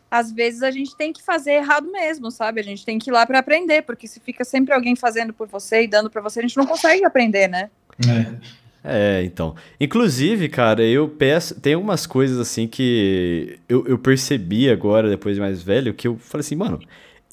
[0.10, 2.60] às vezes a gente tem que fazer errado mesmo, sabe?
[2.60, 5.48] A gente tem que ir lá para aprender, porque se fica sempre alguém fazendo por
[5.48, 7.70] você e dando para você, a gente não consegue aprender, né?
[8.08, 8.68] É.
[8.90, 9.54] É, então.
[9.82, 11.60] Inclusive, cara, eu peço.
[11.60, 16.18] Tem algumas coisas assim que eu, eu percebi agora, depois de mais velho, que eu
[16.18, 16.80] falei assim, mano,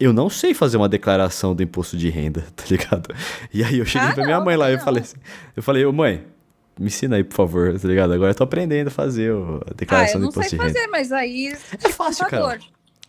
[0.01, 3.15] eu não sei fazer uma declaração do imposto de renda, tá ligado?
[3.53, 5.17] E aí eu cheguei ah, pra minha mãe lá e eu falei assim,
[5.57, 6.25] eu falei, ô mãe,
[6.79, 8.13] me ensina aí, por favor, tá ligado?
[8.13, 10.65] Agora eu tô aprendendo a fazer a declaração ah, do imposto de renda.
[10.65, 11.57] Eu não sei fazer, mas aí...
[11.83, 12.59] É fácil, cara.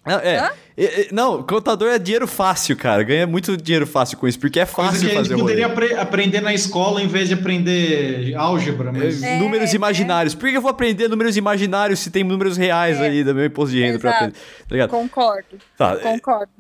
[0.06, 3.01] Não, é, é, é, não, contador é dinheiro fácil, cara.
[3.01, 5.34] Ganha muito dinheiro fácil com isso, porque é fácil Coisa que fazer.
[5.34, 8.91] A gente poderia apre aprender na escola em vez de aprender álgebra.
[8.91, 9.23] Mas...
[9.23, 10.36] É, números é, imaginários.
[10.36, 13.73] Por que eu vou aprender números imaginários se tem números reais aí do meu imposto
[13.73, 14.36] de renda pra aprender?
[14.69, 15.58] Tá Concordo.
[15.75, 15.95] Tá.
[15.95, 16.51] Concordo.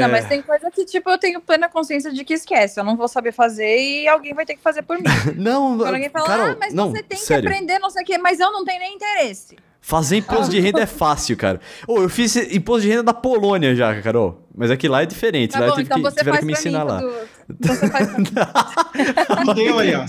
[0.00, 2.80] Não, mas tem coisa que, tipo, eu tenho plena consciência de que esquece.
[2.80, 5.04] Eu não vou saber fazer e alguém vai ter que fazer por mim.
[5.36, 7.42] não, Quando alguém fala, Carol, ah, mas não, você tem sério.
[7.48, 9.56] que aprender, não sei o quê, mas eu não tenho nem interesse.
[9.80, 11.60] Fazer imposto de renda é fácil, cara.
[11.86, 14.46] Oh, eu fiz imposto de renda da Polônia já, Carol.
[14.54, 15.52] Mas aqui lá é diferente.
[15.52, 17.00] Tá lá bom, eu tive então que, tiveram que me ensinar lá.
[17.00, 17.40] Tudo.
[17.50, 20.04] Então você faz pra Deu aí, ó.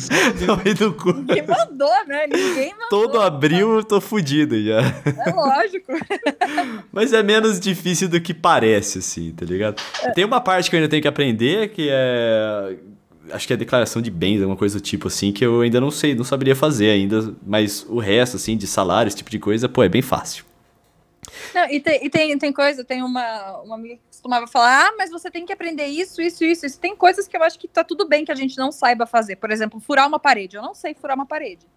[0.73, 1.13] do cu.
[1.13, 2.27] Ninguém mandou, né?
[2.27, 2.89] Ninguém mandou.
[2.89, 4.81] Todo abril eu tô fudido já.
[4.81, 5.93] É lógico.
[6.91, 9.81] Mas é menos difícil do que parece, assim, tá ligado?
[10.03, 10.11] É.
[10.11, 12.75] Tem uma parte que eu ainda tenho que aprender, que é
[13.33, 15.91] acho que é declaração de bens, alguma coisa do tipo assim, que eu ainda não
[15.91, 19.67] sei, não saberia fazer ainda, mas o resto, assim, de salário, esse tipo de coisa,
[19.67, 20.45] pô, é bem fácil.
[21.53, 24.93] Não, e tem, e tem, tem coisa, tem uma, uma amiga que costumava falar, ah,
[24.97, 26.79] mas você tem que aprender isso, isso, isso, isso.
[26.79, 29.35] Tem coisas que eu acho que tá tudo bem que a gente não saiba fazer.
[29.35, 30.55] Por exemplo, furar uma parede.
[30.55, 31.67] Eu não sei furar uma parede.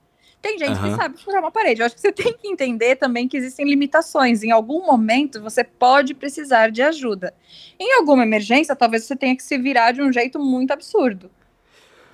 [0.41, 0.91] Tem gente Aham.
[0.91, 1.81] que sabe furar uma parede.
[1.81, 4.43] Eu acho que você tem que entender também que existem limitações.
[4.43, 7.35] Em algum momento você pode precisar de ajuda.
[7.79, 11.31] Em alguma emergência, talvez você tenha que se virar de um jeito muito absurdo.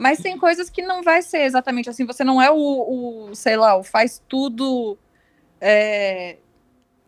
[0.01, 2.07] Mas tem coisas que não vai ser exatamente assim.
[2.07, 2.57] Você não é o,
[3.31, 4.97] o sei lá, o faz tudo
[5.61, 6.39] é,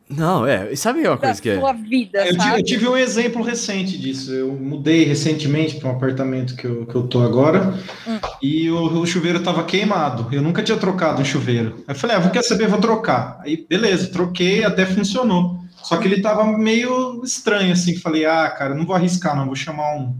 [0.08, 0.72] Não, é.
[0.72, 1.58] E sabe uma da coisa que é?
[1.58, 2.60] sua vida, Eu, ti- sabe?
[2.60, 4.30] eu tive um exemplo recente disso.
[4.32, 8.18] Eu mudei recentemente para um apartamento que eu, que eu tô agora Hum.
[8.42, 10.28] e o, o chuveiro estava queimado.
[10.34, 11.76] Eu nunca tinha trocado um chuveiro.
[11.88, 13.40] Aí eu falei, ah, vou quer saber, vou trocar.
[13.42, 15.60] Aí, beleza, troquei, até funcionou.
[15.82, 17.96] Só que ele tava meio estranho, assim.
[17.96, 20.14] Falei, ah, cara, não vou arriscar, não, vou chamar um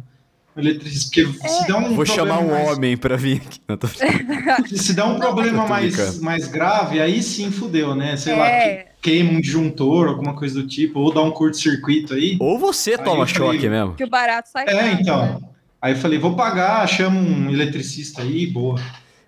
[0.56, 1.22] eletricista.
[1.22, 3.60] Porque se der um Vou chamar um mais- homem pra vir aqui.
[3.68, 3.86] Não, tô...
[4.76, 8.16] Se der um problema mais, mais grave, aí sim fudeu, né?
[8.16, 8.76] Sei lá, É.
[9.00, 12.36] que- queima um disjuntor, alguma coisa do tipo, ou dá um curto-circuito aí.
[12.40, 13.94] Ou você toma eu falei- choque mesmo.
[13.94, 14.98] Que o barato sai É, caro, né?
[15.00, 15.52] então.
[15.80, 18.80] Aí eu falei, vou pagar, chama um eletricista aí, boa.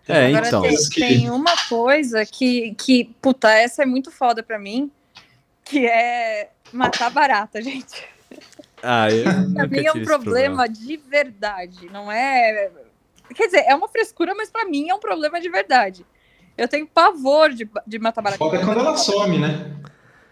[0.07, 0.63] É, Agora então.
[0.63, 4.91] tem, tem uma coisa que, que, puta, essa é muito foda pra mim,
[5.65, 8.05] que é matar barata, gente.
[8.85, 12.71] Ah, eu Pra mim é um esse problema de verdade, não é...
[13.35, 16.05] Quer dizer, é uma frescura, mas pra mim é um problema de verdade.
[16.57, 18.39] Eu tenho pavor de, de matar barata.
[18.39, 19.73] Foda é quando ela some, né?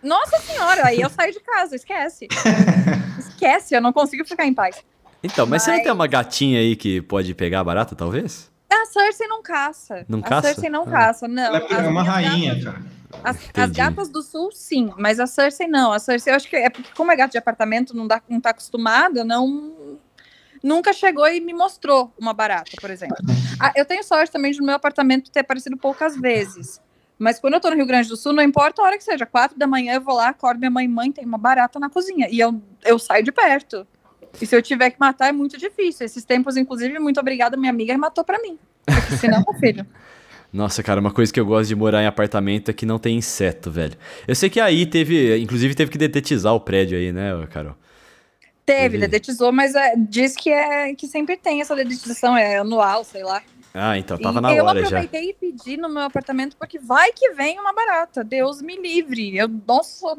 [0.03, 2.29] Nossa senhora, aí eu saio de casa, esquece.
[3.19, 4.77] esquece, eu não consigo ficar em paz.
[5.23, 8.51] Então, mas, você não Mas- tem uma gatinha aí que pode pegar a barata, talvez?
[8.71, 10.05] A Cersei não caça.
[10.09, 10.49] Não a caça?
[10.49, 10.91] Cersei não Ah.
[10.91, 11.43] caça, não.
[11.57, 12.83] Ela é uma rainha, gatas- cara.
[13.25, 15.93] As, as gatas do sul, sim, mas a Cersei não.
[15.93, 18.41] A Cersei, eu acho que é porque, como é gato de apartamento, não, dá, não
[18.41, 19.99] tá acostumada, não.
[20.63, 23.17] Nunca chegou e me mostrou uma barata, por exemplo.
[23.61, 26.81] Ah, eu tenho sorte também de no meu apartamento ter aparecido poucas vezes.
[27.19, 29.27] Mas quando eu tô no Rio Grande do Sul, não importa a hora que seja,
[29.27, 32.29] quatro da manhã eu vou lá, acordo minha mãe, mãe, tem uma barata na cozinha.
[32.31, 33.87] E eu, eu saio de perto.
[34.41, 36.05] E se eu tiver que matar, é muito difícil.
[36.05, 38.59] Esses tempos, inclusive, muito obrigada, minha amiga matou pra mim.
[38.85, 39.87] Porque senão, meu filho.
[40.53, 43.17] Nossa, cara, uma coisa que eu gosto de morar em apartamento é que não tem
[43.17, 43.97] inseto, velho.
[44.29, 47.75] Eu sei que aí teve, inclusive teve que detetizar o prédio aí, né, Carol?
[48.65, 48.99] Teve, Teve.
[48.99, 53.43] dedetizou, mas é, diz que é que sempre tem essa dedetização, é anual, sei lá.
[53.75, 55.01] Ah, então tava e na eu hora já.
[55.01, 58.23] aproveitei e pedi no meu apartamento porque vai que vem uma barata.
[58.23, 59.37] Deus me livre.
[59.37, 60.15] Eu nossa.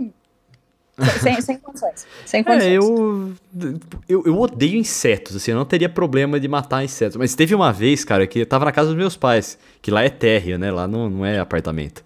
[1.21, 2.05] Sem, sem condições.
[2.25, 2.71] Sem condições.
[2.71, 3.33] É, eu,
[4.07, 4.23] eu.
[4.25, 7.17] Eu odeio insetos, assim, eu não teria problema de matar insetos.
[7.17, 10.03] Mas teve uma vez, cara, que eu tava na casa dos meus pais, que lá
[10.03, 10.71] é térrea, né?
[10.71, 12.03] Lá não, não é apartamento.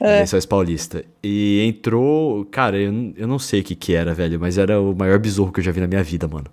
[0.00, 0.20] É.
[0.20, 1.04] Lençóis Paulista.
[1.22, 2.44] E entrou.
[2.46, 5.18] Cara, eu, não- eu não sei o que que era, velho, mas era o maior
[5.18, 6.46] besouro que eu já vi na minha vida, mano.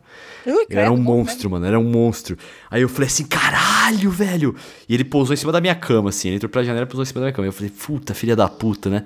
[0.46, 1.66] Ui, era um bom, monstro, mano.
[1.66, 2.38] Era um monstro.
[2.70, 3.64] Aí eu falei assim, caralho,
[3.98, 4.56] velho.
[4.88, 6.30] E ele pousou em cima da minha cama, assim.
[6.30, 7.48] Ele entrou pela janela e pousou em cima da minha cama.
[7.48, 9.04] Eu falei, puta, filha da puta, né?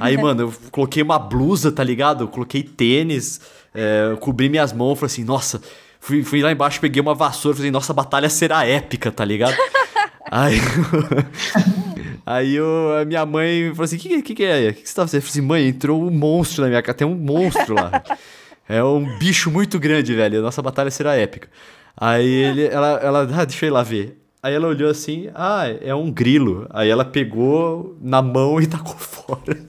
[0.00, 2.24] Aí, mano, eu coloquei uma blusa, tá ligado?
[2.24, 3.40] Eu coloquei tênis,
[3.74, 4.98] é, cobri minhas mãos.
[4.98, 5.60] Falei assim, nossa.
[6.00, 7.56] Fui, fui lá embaixo, peguei uma vassoura.
[7.56, 9.56] Falei, nossa, a batalha será épica, tá ligado?
[10.30, 10.58] Aí.
[12.26, 14.70] Aí eu- a minha mãe falou assim: o que, que, que é?
[14.70, 15.20] O que, que você tá fazendo?
[15.20, 16.96] Eu falei assim, mãe, entrou um monstro na minha casa.
[16.98, 18.02] Tem um monstro lá.
[18.66, 20.38] É um bicho muito grande, velho.
[20.38, 21.48] A nossa batalha será épica.
[21.96, 24.20] Aí ele, ela, ela, ah, deixa eu ir lá ver.
[24.42, 26.66] Aí ela olhou assim, ah, é um grilo.
[26.70, 29.64] Aí ela pegou na mão e tacou fora.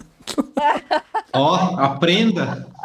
[1.33, 2.67] Ó, aprenda.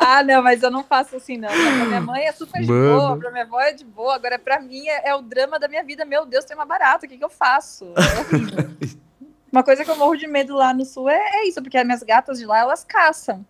[0.00, 1.48] Ah, não, mas eu não faço assim, não.
[1.48, 2.98] Pra minha mãe é super de Mano.
[3.00, 4.14] boa, pra minha avó é de boa.
[4.14, 6.06] Agora, pra mim, é, é o drama da minha vida.
[6.06, 7.92] Meu Deus, tem uma barata, o que, que eu faço?
[7.94, 8.70] É horrível.
[9.52, 11.84] uma coisa que eu morro de medo lá no sul é, é isso, porque as
[11.84, 13.44] minhas gatas de lá, elas caçam.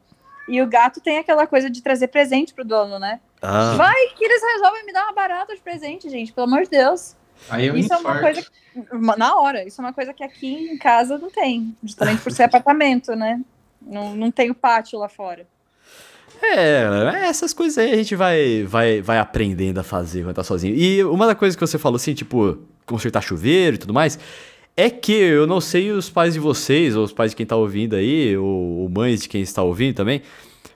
[0.48, 3.20] E o gato tem aquela coisa de trazer presente pro dono, né?
[3.40, 6.70] Ah, Vai que eles resolvem me dar uma barata de presente, gente, pelo amor de
[6.70, 7.16] Deus.
[7.48, 8.48] Aí eu Isso é uma coisa que,
[9.16, 12.44] na hora, isso é uma coisa que aqui em casa não tem, justamente por ser
[12.44, 13.40] apartamento, né?
[13.80, 15.46] Não, não tem o pátio lá fora.
[16.42, 16.84] É,
[17.28, 20.74] essas coisas aí a gente vai, vai, vai aprendendo a fazer quando tá sozinho.
[20.74, 24.18] E uma das coisas que você falou assim, tipo, consertar chuveiro e tudo mais,
[24.76, 27.56] é que eu não sei os pais de vocês, ou os pais de quem tá
[27.56, 30.22] ouvindo aí, ou, ou mães de quem está ouvindo também.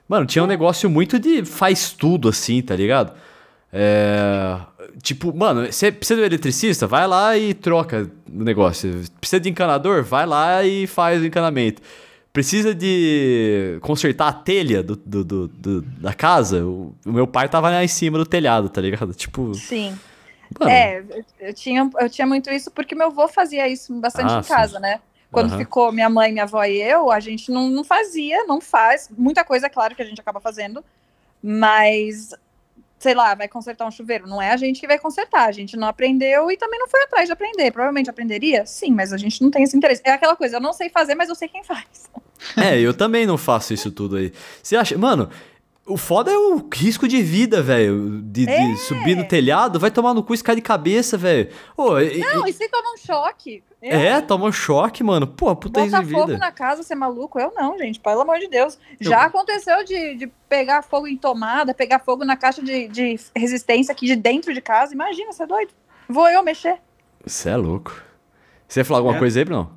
[0.08, 3.12] Mano, tinha um negócio muito de faz tudo assim, tá ligado?
[3.72, 4.58] É,
[5.02, 6.86] tipo, mano, você precisa de um eletricista?
[6.86, 9.02] Vai lá e troca o negócio.
[9.18, 10.02] Precisa de encanador?
[10.04, 11.80] Vai lá e faz o encanamento.
[12.32, 16.64] Precisa de consertar a telha do, do- do- do- da casa?
[16.64, 19.12] O, o meu pai tava lá em cima do telhado, tá ligado?
[19.14, 19.98] Tipo, Sim.
[20.58, 24.32] mano, É, eu- eu tinha, eu tinha muito isso porque meu avô fazia isso bastante
[24.34, 24.48] Ah, em sim.
[24.48, 25.00] casa, né?
[25.32, 25.58] Quando Aham.
[25.58, 29.08] ficou minha mãe, minha avó e eu, a gente não, não fazia, não faz.
[29.16, 30.84] Muita coisa, é claro, que a gente acaba fazendo,
[31.42, 32.34] mas,
[32.98, 34.28] sei lá, vai consertar um chuveiro.
[34.28, 37.02] Não é a gente que vai consertar, a gente não aprendeu e também não foi
[37.04, 37.72] atrás de aprender.
[37.72, 38.66] Provavelmente aprenderia?
[38.66, 40.02] Sim, mas a gente não tem esse interesse.
[40.04, 42.10] É aquela coisa, eu não sei fazer, mas eu sei quem faz.
[42.54, 44.35] É, eu também não faço isso tudo aí.
[44.62, 45.30] Você acha, mano,
[45.85, 48.20] O foda é o risco de vida, velho.
[48.22, 48.76] De, de É.
[48.76, 51.48] subir no telhado, vai tomar no cu e cair de cabeça, velho.
[51.76, 53.64] Não, e- e se toma um choque?
[53.83, 55.26] Eu- é, toma um choque, mano.
[55.26, 56.38] Pô, puta Botar de fogo vida.
[56.38, 57.37] na casa, ser maluco?
[57.40, 57.98] Eu não, gente.
[57.98, 58.78] Pelo amor de Deus.
[59.00, 63.18] Eu- Já aconteceu de, de pegar fogo em tomada, pegar fogo na caixa de, de
[63.35, 64.94] resistência aqui de dentro de casa.
[64.94, 65.72] Imagina, você é doido?
[66.08, 66.76] Vou eu mexer.
[67.26, 67.92] Você é louco.
[68.68, 69.18] Você ia falar alguma É.
[69.18, 69.76] coisa aí, Bruno?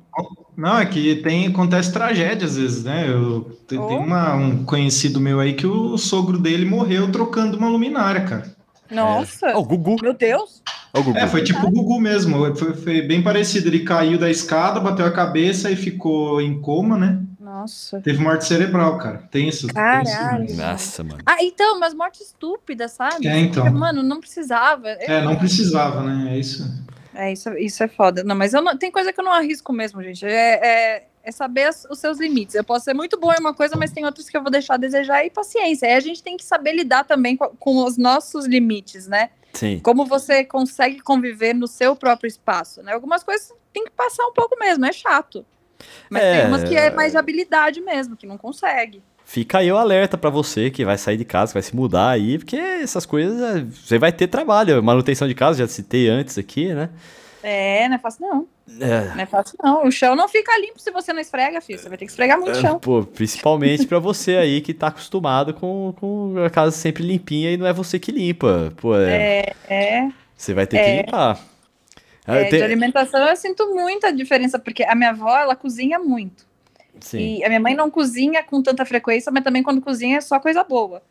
[0.56, 3.06] Não, é que tem, acontece tragédia às vezes, né?
[3.08, 3.86] Eu te- Oh.
[3.88, 8.56] tem uma- um conhecido meu aí que o sogro dele morreu trocando uma luminária, cara.
[8.90, 9.56] Nossa.
[9.56, 9.96] O Gugu.
[10.02, 10.62] Meu Deus.
[10.94, 11.18] O Gugu.
[11.18, 12.54] É, foi tipo o Gugu mesmo.
[12.56, 13.68] Foi, foi bem parecido.
[13.68, 17.20] Ele caiu da escada, bateu a cabeça e ficou em coma, né?
[17.40, 18.00] Nossa.
[18.00, 19.18] Teve morte cerebral, cara.
[19.30, 19.66] Tem isso.
[19.66, 20.54] tem Caralho.
[20.56, 21.18] Nossa, mano.
[21.26, 23.26] Ah, então, mas morte estúpida, sabe?
[23.26, 23.64] É, então.
[23.64, 24.88] Porque, Mano, não precisava.
[24.88, 26.34] É, não precisava, né?
[26.34, 26.64] É isso.
[27.16, 28.22] É, isso, isso é foda.
[28.22, 30.24] Não, mas eu não, tem coisa que eu não arrisco mesmo, gente.
[30.26, 30.30] É,
[30.66, 32.54] é, é saber as- os seus limites.
[32.54, 34.74] Eu posso ser muito bom em uma coisa, mas tem outras que eu vou deixar
[34.74, 35.88] a desejar e paciência.
[35.88, 39.30] Aí a gente tem que saber lidar também com, com os nossos limites, né?
[39.54, 39.80] Sim.
[39.82, 42.92] Como você consegue conviver no seu próprio espaço, né?
[42.92, 45.44] Algumas coisas tem que passar um pouco mesmo, é chato.
[46.10, 46.38] Mas É.
[46.40, 49.02] tem umas que é mais de habilidade mesmo, que não consegue.
[49.28, 52.10] Fica aí o alerta pra você que vai sair de casa, que vai se mudar
[52.10, 54.80] aí, porque essas coisas é, você vai ter trabalho.
[54.80, 56.90] Manutenção de casa, já citei antes aqui, né?
[57.42, 58.46] É, não é fácil não.
[58.80, 59.84] É, Não é fácil não.
[59.86, 61.78] O chão não fica limpo se você não esfrega, filho.
[61.78, 62.78] Você vai ter que esfregar muito o chão.
[62.78, 67.56] Pô, principalmente pra você aí que tá acostumado com, com a casa sempre limpinha e
[67.56, 68.72] não é você que limpa.
[68.76, 70.84] Pô, é, É, você vai ter é.
[70.84, 71.38] que limpar.
[72.26, 75.98] Ah, é, tem- de alimentação eu sinto muita diferença, porque a minha avó, ela cozinha
[75.98, 76.44] muito.
[77.00, 77.38] Sim.
[77.38, 80.38] E a minha mãe não cozinha com tanta frequência, mas também quando cozinha é só
[80.40, 81.02] coisa boa.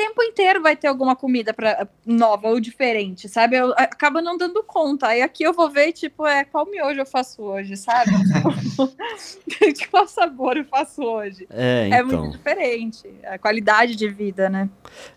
[0.00, 3.56] O tempo inteiro vai ter alguma comida pra, nova ou diferente, sabe?
[3.56, 5.08] Eu a- acaba não dando conta.
[5.08, 8.10] Aí aqui eu vou ver, tipo, é qual miojo eu faço hoje, sabe?
[9.76, 11.46] de qual sabor eu faço hoje.
[11.50, 12.06] É, É então.
[12.22, 13.02] muito diferente.
[13.24, 14.68] A qualidade de vida, né?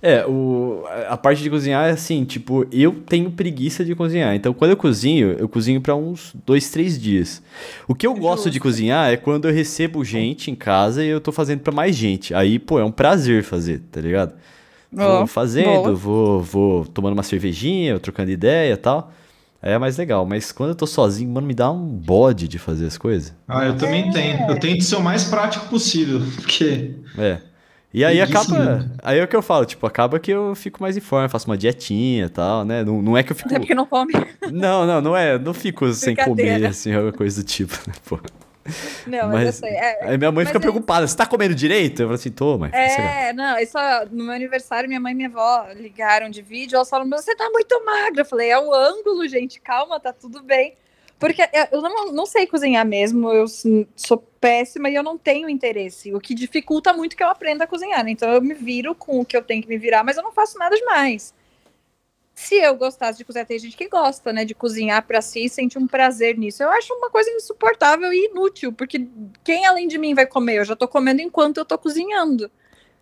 [0.01, 4.35] É, o, a parte de cozinhar é assim, tipo, eu tenho preguiça de cozinhar.
[4.35, 7.41] Então, quando eu cozinho, eu cozinho pra uns dois, três dias.
[7.87, 8.63] O que eu gosto de Justo.
[8.63, 12.33] cozinhar é quando eu recebo gente em casa e eu tô fazendo pra mais gente.
[12.33, 14.33] Aí, pô, é um prazer fazer, tá ligado?
[14.95, 15.95] Vou fazendo, boa.
[15.95, 19.11] vou, vou tomando uma cervejinha, trocando ideia e tal.
[19.61, 20.25] Aí é mais legal.
[20.25, 23.33] Mas quando eu tô sozinho, mano, me dá um bode de fazer as coisas.
[23.47, 24.11] Ah, eu também É.
[24.11, 24.49] tenho.
[24.49, 27.39] Eu tento ser o mais prático possível, porque É.
[27.93, 28.57] E aí acaba.
[28.75, 28.91] mesmo.
[29.03, 31.45] Aí é o que eu falo, tipo, acaba que eu fico mais em forma, faço
[31.45, 32.83] uma dietinha e tal, né?
[32.83, 33.49] Não, não é que eu fico.
[33.49, 34.13] Até porque não come.
[34.51, 35.37] Não, não, não é.
[35.37, 37.93] Não fico sem comer, assim, alguma coisa do tipo, né?
[38.05, 38.19] Pô.
[39.05, 39.69] Não, mas, Mas- eu sei.
[39.71, 42.01] É, Aí minha mãe fica é preocupada, você tá comendo direito?
[42.01, 42.71] Eu falo assim, tô, mãe.
[42.71, 42.77] lá.
[42.77, 43.77] É, não, isso
[44.11, 47.49] no meu aniversário, minha mãe e minha avó ligaram de vídeo, elas falaram, você tá
[47.51, 48.21] muito magra.
[48.21, 50.75] Eu falei, é o ângulo, gente, calma, tá tudo bem.
[51.19, 51.41] Porque
[51.71, 53.45] eu- não, não sei cozinhar mesmo, eu
[53.95, 57.67] sou péssima e eu não tenho interesse, o que dificulta muito que eu aprenda a
[57.67, 58.03] cozinhar.
[58.03, 58.11] né?
[58.11, 60.33] Então eu me viro com o que eu tenho que me virar, mas eu não
[60.33, 61.33] faço nada demais.
[62.35, 65.49] Se eu gostasse de cozinhar, tem gente que gosta, né, de cozinhar pra si e
[65.49, 66.63] sente um prazer nisso.
[66.63, 69.07] Eu acho uma coisa insuportável e inútil, porque
[69.43, 70.57] quem além de mim vai comer?
[70.57, 72.49] Eu já tô comendo enquanto eu tô cozinhando.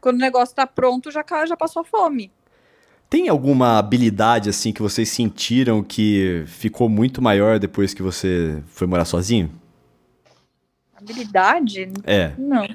[0.02, 2.32] Quando o negócio tá pronto, já, já passou fome.
[3.10, 8.88] Tem alguma habilidade, assim, que vocês sentiram que ficou muito maior depois que você foi
[8.88, 9.52] morar sozinho?
[10.96, 11.92] Habilidade?
[12.06, 12.32] É.
[12.38, 12.68] Não.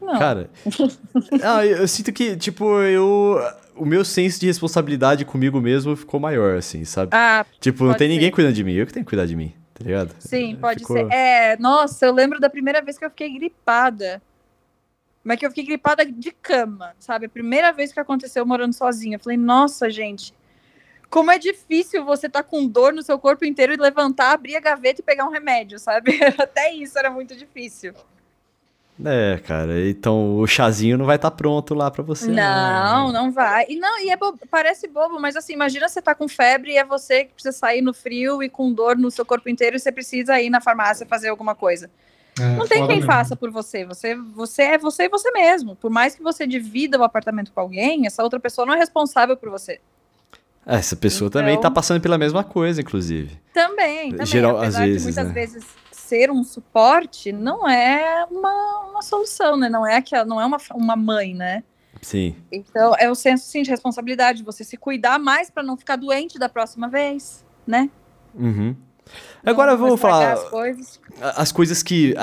[0.00, 0.18] Não.
[0.18, 0.50] Cara,
[1.42, 3.38] ah, eu, eu sinto que, tipo, eu.
[3.74, 7.10] O meu senso de responsabilidade comigo mesmo ficou maior, assim, sabe?
[7.12, 8.32] ah, tipo, não tem ninguém ser.
[8.32, 10.14] cuidando de mim, eu que tenho que cuidar de mim, tá ligado?
[10.18, 11.12] sim, pode Ficou- ser.
[11.12, 14.20] É, nossa, eu lembro da primeira vez que eu fiquei gripada.
[15.24, 17.26] Mas que eu fiquei gripada de cama, sabe?
[17.26, 19.14] A primeira vez que aconteceu morando sozinha.
[19.16, 20.34] Eu falei, nossa, gente,
[21.08, 24.60] como é difícil você tá com dor no seu corpo inteiro e levantar, abrir a
[24.60, 26.18] gaveta e pegar um remédio, sabe?
[26.38, 27.94] Até isso era muito difícil.
[29.04, 32.28] É, cara, então o chazinho não vai estar pronto lá pra você.
[32.30, 33.64] Não, não vai.
[33.68, 36.76] E não, e é bo- parece bobo, mas assim, imagina você tá com febre e
[36.76, 39.78] é você que precisa sair no frio e com dor no seu corpo inteiro e
[39.80, 41.90] você precisa ir na farmácia fazer alguma coisa.
[42.38, 43.10] é, Não tem quem mesmo.
[43.10, 43.84] faça por você.
[43.86, 45.74] Você, você é você e você mesmo.
[45.74, 49.36] Por mais que você divida o apartamento com alguém, essa outra pessoa não é responsável
[49.36, 49.80] por você.
[50.64, 53.36] É, Essa pessoa Então- também tá passando pela mesma coisa, inclusive.
[53.52, 54.26] Também, também.
[54.26, 55.32] Geral- apesar às de vezes, muitas né?
[55.34, 55.64] vezes
[56.12, 59.70] ser um suporte, não é uma, uma solução, né?
[59.70, 61.62] Não é aquela, não é uma, uma mãe, né?
[62.02, 62.34] Sim.
[62.50, 66.38] Então, é o senso sim, de responsabilidade, você se cuidar mais para não ficar doente
[66.38, 67.88] da próxima vez, né?
[68.34, 68.76] Uhum.
[69.44, 71.00] Agora não vamos falar As coisas.
[71.20, 72.14] as coisas que.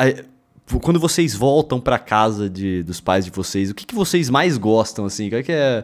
[0.84, 4.56] quando vocês voltam pra casa de, dos pais de vocês, o que, que vocês mais
[4.56, 5.30] gostam, assim?
[5.30, 5.84] Qual é que é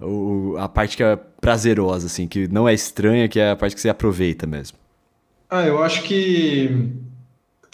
[0.00, 3.74] o- a parte que é prazerosa, assim, que não é estranha, que é a parte
[3.74, 4.78] que você aproveita mesmo?
[5.50, 6.90] Ah, eu acho que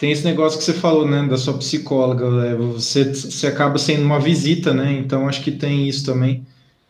[0.01, 4.03] tem esse negócio que você falou, né, da sua psicóloga, né, você, você acaba sendo
[4.03, 6.43] uma visita, né, então acho que tem isso também.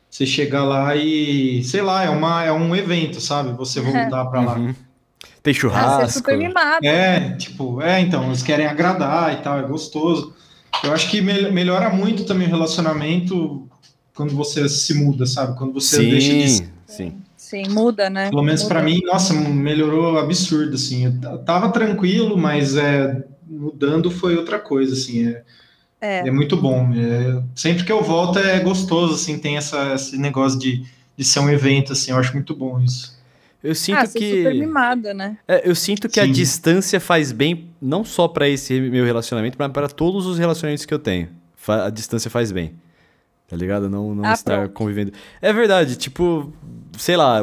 [0.10, 3.52] Você chega lá e, sei lá, é, uma, é um evento, sabe?
[3.58, 4.56] Você voltar para lá.
[4.56, 4.74] Uhum.
[5.44, 6.04] Tem churrasco.
[6.04, 6.86] Ah, super mimado.
[6.86, 10.34] É, tipo, é, então, eles querem agradar e tal, é gostoso.
[10.82, 13.68] Eu acho que me melhora muito também o relacionamento
[14.16, 15.58] quando você se muda, sabe?
[15.58, 16.50] Quando você sim, deixa de.
[16.50, 16.70] Sim.
[16.88, 17.22] Sim,
[17.70, 18.30] muda, né?
[18.30, 21.06] Pelo menos para mim, nossa, melhorou absurdo, assim.
[21.24, 25.28] Eu tava tranquilo, mas é, mudando foi outra coisa, assim.
[25.28, 25.44] É,
[26.00, 26.28] é.
[26.28, 26.92] é muito bom.
[26.94, 30.86] É, sempre que eu volto é gostoso, assim, tem essa, esse negócio de,
[31.16, 32.12] de ser um evento, assim.
[32.12, 33.20] Eu acho muito bom isso.
[33.64, 34.38] Eu sinto ah, que.
[34.38, 35.38] Super mimada, né?
[35.48, 36.30] É, eu sinto que Sim.
[36.30, 40.86] a distância faz bem, não só para esse meu relacionamento, mas para todos os relacionamentos
[40.86, 41.30] que eu tenho.
[41.68, 42.74] A distância faz bem.
[43.48, 43.90] Tá ligado?
[43.90, 44.74] Não, não ah, estar pronto.
[44.74, 45.12] convivendo.
[45.42, 46.52] É verdade, tipo,
[46.98, 47.40] sei lá,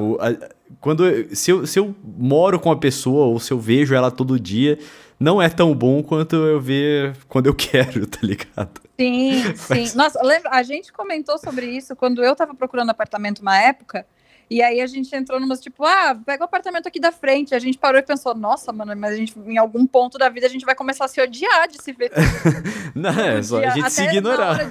[0.80, 4.38] quando se, eu, se eu moro com a pessoa ou se eu vejo ela todo
[4.38, 4.78] dia,
[5.18, 8.80] não é tão bom quanto eu ver quando eu quero, tá ligado?
[8.98, 9.90] Sim, Mas...
[9.90, 9.96] sim.
[9.96, 14.06] Nossa, lembra, a gente comentou sobre isso quando eu tava procurando apartamento uma época.
[14.50, 17.54] E aí a gente entrou numa tipo, ah, pega o apartamento aqui da frente.
[17.54, 20.46] A gente parou e pensou, nossa, mano, mas a gente, em algum ponto da vida
[20.46, 22.10] a gente vai começar a se odiar de se ver.
[22.94, 24.70] Não, é só a gente se ignorar.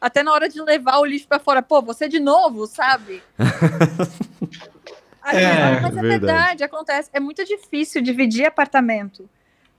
[0.00, 1.60] Até na hora de levar o lixo para fora.
[1.60, 3.22] Pô, você de novo, sabe?
[5.26, 6.08] é, mas é verdade.
[6.08, 7.10] verdade, acontece.
[7.12, 9.28] É muito difícil dividir apartamento.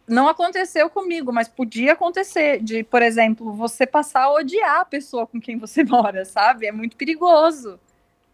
[0.08, 2.62] Não aconteceu comigo, mas podia acontecer.
[2.62, 6.66] De, por exemplo, você passar a odiar a pessoa com quem você mora, sabe?
[6.66, 7.80] É muito perigoso.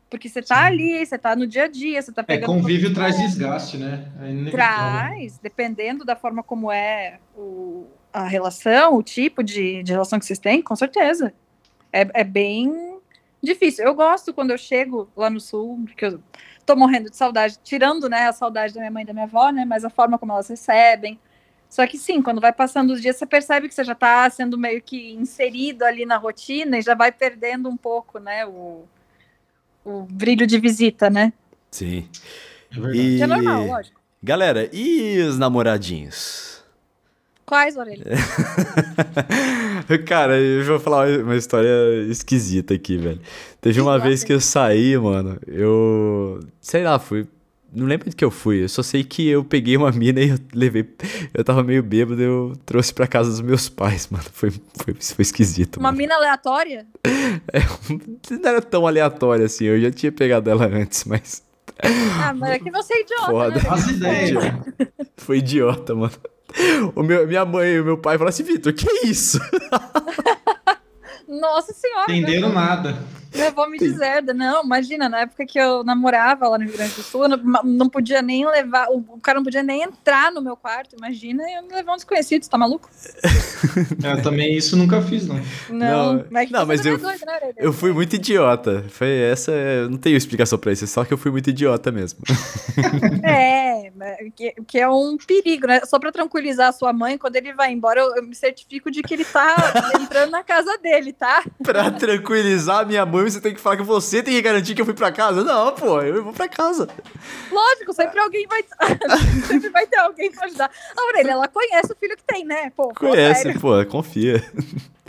[0.09, 0.67] Porque você tá Sim.
[0.67, 2.51] ali, você tá no dia a dia, você tá é, pegando.
[2.51, 4.07] É, convívio traz desgaste, né?
[4.47, 10.17] É traz, dependendo da forma como é o, a relação, o tipo de, de relação
[10.17, 11.33] que vocês têm, com certeza
[11.95, 12.99] é, é bem
[13.41, 13.85] difícil.
[13.85, 16.21] Eu gosto quando eu chego lá no sul, porque eu
[16.65, 19.49] tô morrendo de saudade, tirando né, a saudade da minha mãe e da minha avó,
[19.49, 19.63] né?
[19.63, 21.17] Mas a forma como elas recebem.
[21.69, 24.57] Só que sim, quando vai passando os dias, você percebe que você já está sendo
[24.57, 28.45] meio que inserido ali na rotina e já vai perdendo um pouco, né?
[28.45, 28.83] O,
[29.83, 31.31] o brilho de visita, né?
[31.71, 32.09] Sim.
[32.71, 33.17] É e...
[33.17, 34.01] Que é normal, lógico.
[34.21, 36.54] Galera, e os namoradinhos?
[37.45, 38.07] Quais orelhas?
[40.07, 41.69] Cara, eu vou falar uma história
[42.09, 43.21] esquisita aqui, velho.
[43.61, 46.39] Teve uma vez que eu saí, mano, eu.
[46.59, 47.27] Sei lá, fui.
[47.71, 50.29] Não lembro de que eu fui, eu só sei que eu peguei uma mina e
[50.29, 50.89] eu levei.
[51.33, 54.23] Eu tava meio bêbado e eu trouxe pra casa dos meus pais, mano.
[54.31, 55.77] Foi, foi, foi esquisito.
[55.77, 55.97] Uma mano.
[55.97, 56.85] mina aleatória?
[57.51, 57.59] É,
[58.31, 61.43] não era tão aleatória assim, eu já tinha pegado ela antes, mas.
[62.19, 63.25] Ah, mas é que você é idiota.
[63.25, 63.59] Foda.
[63.99, 64.63] Né?
[65.17, 66.13] Foi idiota, mano.
[66.95, 69.39] O meu, minha mãe e o meu pai falaram assim, Vitor, que é isso?
[71.27, 72.11] Nossa senhora.
[72.11, 72.97] Entenderam nada.
[73.35, 77.03] Levou me dizer, não, imagina, na época que eu namorava lá no Rio Grande do
[77.03, 80.55] Sul, não, não podia nem levar, o, o, cara não podia nem entrar no meu
[80.55, 82.89] quarto, imagina, eu me levar um desconhecido, você tá maluco?
[84.01, 85.35] Eu também isso nunca fiz, não.
[85.69, 89.51] Não, não mas, não, mas eu, doido, né, eu fui muito idiota, foi essa,
[89.89, 92.19] não tenho explicação pra isso, só que eu fui muito idiota mesmo.
[93.23, 93.74] É,
[94.35, 97.71] que, que é um perigo, né, só pra tranquilizar a sua mãe, quando ele vai
[97.71, 99.55] embora, eu, eu me certifico de que ele tá
[99.99, 101.43] entrando na casa dele, tá?
[101.63, 104.81] Pra tranquilizar a minha mãe, você tem que falar que você tem que garantir que
[104.81, 105.43] eu fui pra casa.
[105.43, 106.87] Não, pô, eu vou pra casa.
[107.51, 108.63] Lógico, sempre alguém vai.
[109.47, 110.69] sempre vai ter alguém pra ajudar.
[110.95, 112.71] A Aurélia, ela conhece o filho que tem, né?
[112.75, 114.43] Pô, conhece, pô, confia.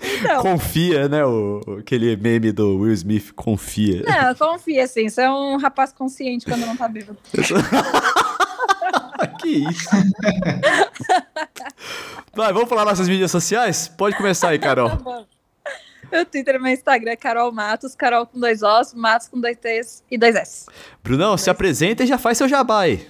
[0.03, 0.43] Então.
[0.43, 1.25] Confia, né?
[1.25, 4.03] O, aquele meme do Will Smith, confia.
[4.03, 5.09] Não, confia, sim.
[5.09, 7.19] Você é um rapaz consciente quando não tá bêbado.
[9.47, 9.89] que isso?
[12.35, 13.89] Vai, vamos falar nossas mídias sociais?
[13.89, 14.91] Pode começar aí, Carol.
[14.91, 15.25] tá bom.
[16.11, 19.57] Meu Twitter e meu Instagram é Carol Matos, Carol com dois Os, Matos com dois
[19.57, 20.67] T's e dois S.
[21.03, 23.07] Brunão, dois se apresenta e já faz seu jabá aí.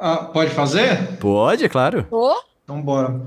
[0.00, 1.16] Ah, pode fazer?
[1.18, 2.06] Pode, é claro.
[2.10, 2.34] Oh.
[2.64, 3.20] Então bora.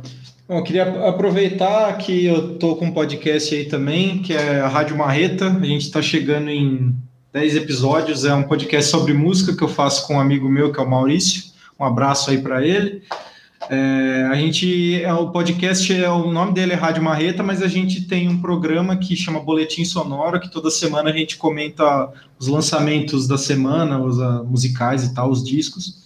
[0.48, 4.68] Bom, eu queria aproveitar que eu tô com um podcast aí também, que é a
[4.68, 5.48] Rádio Marreta.
[5.48, 6.94] A gente está chegando em
[7.32, 8.26] 10 episódios.
[8.26, 10.90] É um podcast sobre música que eu faço com um amigo meu, que é o
[10.90, 11.53] Maurício.
[11.84, 13.04] Um abraço aí para ele.
[13.70, 17.68] É, a gente, é, o podcast, é, o nome dele é Rádio Marreta, mas a
[17.68, 22.10] gente tem um programa que chama Boletim Sonoro, que toda semana a gente comenta
[22.40, 26.02] os lançamentos da semana, os uh, musicais e tal, os discos.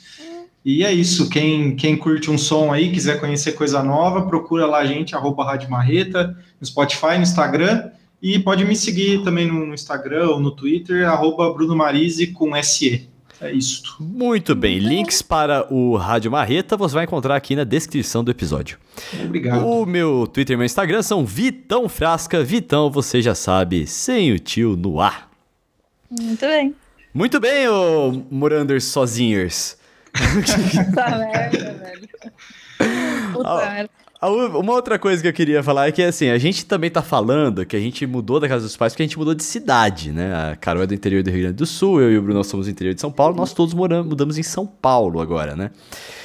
[0.66, 4.80] E é isso, quem, quem curte um som aí, quiser conhecer coisa nova, procura lá
[4.80, 7.90] a gente, arroba Rádio Marreta, no Spotify, no Instagram,
[8.22, 13.08] e pode me seguir também no Instagram ou no Twitter, arroba Bruno Marise com SE.
[13.40, 13.96] É isso.
[14.00, 14.80] Muito bem.
[14.80, 18.80] Links para o Rádio Marreta você vai encontrar aqui na descrição do episódio.
[19.24, 19.66] Obrigado.
[19.66, 22.44] O meu Twitter e meu Instagram são Vitão Frasca.
[22.44, 25.30] Vitão, você já sabe, sem o tio no ar.
[26.10, 26.76] Muito bem.
[27.14, 29.78] Muito bem, ô Moranders sozinhos.
[30.96, 32.10] tá merda, velho.
[33.34, 33.90] Puta,
[34.22, 37.66] uma outra coisa que eu queria falar é que, assim, a gente também tá falando
[37.66, 40.52] que a gente mudou da casa dos pais porque a gente mudou de cidade, né?
[40.52, 42.66] A Carol é do interior do Rio Grande do Sul, eu e o Bruno somos
[42.66, 45.70] do interior de São Paulo, nós todos moramos, mudamos em São Paulo agora, né?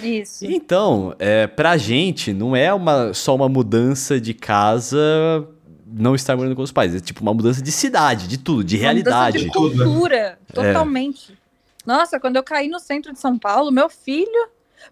[0.03, 0.47] Isso.
[0.47, 5.47] Então, é, pra gente, não é uma, só uma mudança de casa
[5.87, 8.77] não estar morando com os pais, é tipo uma mudança de cidade, de tudo, de
[8.77, 9.45] uma realidade.
[9.45, 10.37] de cultura, é.
[10.55, 11.33] totalmente.
[11.33, 11.37] É.
[11.85, 14.49] Nossa, quando eu caí no centro de São Paulo, meu filho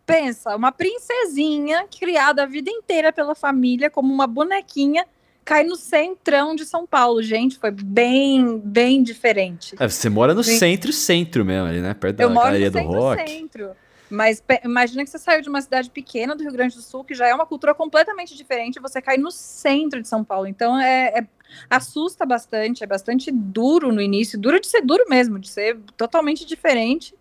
[0.06, 5.04] Pensa, uma princesinha criada a vida inteira pela família como uma bonequinha
[5.44, 7.58] cai no centrão de São Paulo, gente.
[7.58, 9.74] Foi bem, bem diferente.
[9.78, 11.94] É, você mora no centro, centro mesmo, ali, né?
[11.94, 13.28] Perto Eu da galeria do rock.
[13.28, 13.70] Centro.
[14.10, 17.14] Mas imagina que você saiu de uma cidade pequena do Rio Grande do Sul, que
[17.14, 20.48] já é uma cultura completamente diferente, você cai no centro de São Paulo.
[20.48, 21.26] Então é, é,
[21.68, 26.44] assusta bastante, é bastante duro no início, duro de ser duro mesmo, de ser totalmente
[26.44, 27.14] diferente.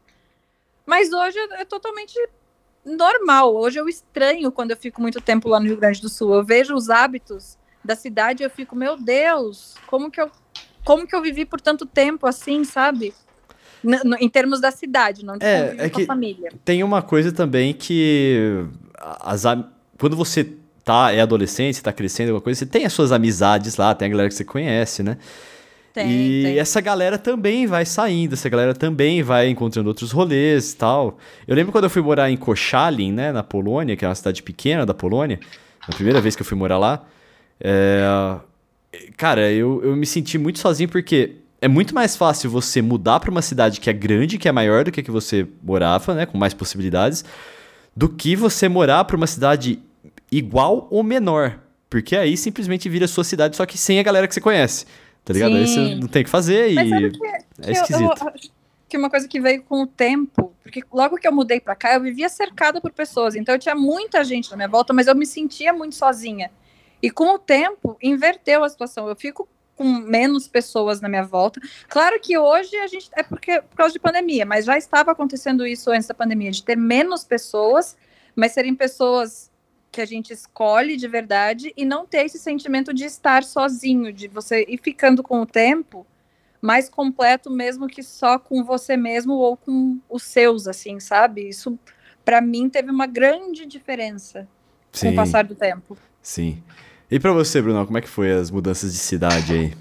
[0.84, 2.16] Mas hoje é totalmente
[2.90, 3.56] normal.
[3.56, 6.34] Hoje eu estranho quando eu fico muito tempo lá no Rio Grande do Sul.
[6.34, 10.30] Eu vejo os hábitos da cidade e eu fico, meu Deus, como que eu,
[10.84, 13.14] como que eu vivi por tanto tempo assim, sabe?
[13.84, 16.52] N em termos da cidade, não de é, é que família.
[16.66, 18.66] Tem uma coisa também que
[19.22, 19.44] as,
[19.98, 23.94] quando você tá, é adolescente, está crescendo, alguma coisa, você tem as suas amizades lá,
[23.96, 25.18] tem a galera que você conhece, né?
[25.94, 26.60] Tem, e tem.
[26.60, 31.18] essa galera também vai saindo, essa galera também vai encontrando outros rolês e tal.
[31.48, 34.44] Eu lembro quando eu fui morar em Koszalin, né, na Polônia, que é uma cidade
[34.44, 35.40] pequena da Polônia,
[35.88, 37.06] a primeira vez que eu fui morar lá.
[37.60, 38.38] É...
[39.18, 43.30] Cara, eu, eu me senti muito sozinho porque é muito mais fácil você mudar para
[43.30, 46.26] uma cidade que é grande, que é maior do que a que você morava, né,
[46.26, 47.26] com mais possibilidades,
[47.96, 49.80] do que você morar para uma cidade
[50.32, 51.60] igual ou menor.
[51.90, 54.86] Porque aí simplesmente vira sua cidade, só que sem a galera que você conhece.
[55.24, 55.52] Tá ligado?
[55.52, 55.58] Sim.
[55.58, 57.26] Aí você não tem o que fazer Mas e que,
[57.68, 58.22] é esquisito.
[58.22, 58.50] Eu, eu,
[58.90, 61.94] que uma coisa que veio com o tempo, porque logo que eu mudei para cá,
[61.94, 65.16] eu vivia cercada por pessoas, então eu tinha muita gente na minha volta, mas eu
[65.16, 66.52] me sentia muito sozinha.
[67.02, 69.08] E com o tempo, inverteu a situação.
[69.08, 71.62] Eu fico com menos pessoas na minha volta.
[71.88, 75.66] Claro que hoje a gente é porque por causa de pandemia, mas já estava acontecendo
[75.66, 77.96] isso antes da pandemia, de ter menos pessoas,
[78.36, 79.50] mas serem pessoas
[79.92, 84.28] que a gente escolhe de verdade e não ter esse sentimento de estar sozinho, de
[84.28, 86.06] você ir ficando com o tempo
[86.62, 91.48] mais completo mesmo que só com você mesmo ou com os seus, assim, sabe?
[91.48, 91.80] Isso
[92.24, 94.48] para mim teve uma grande diferença
[94.92, 95.08] Sim.
[95.08, 95.98] com o passar do tempo.
[96.22, 96.62] Sim.
[97.10, 99.74] E para você, Bruno, como é que foi as mudanças de cidade aí?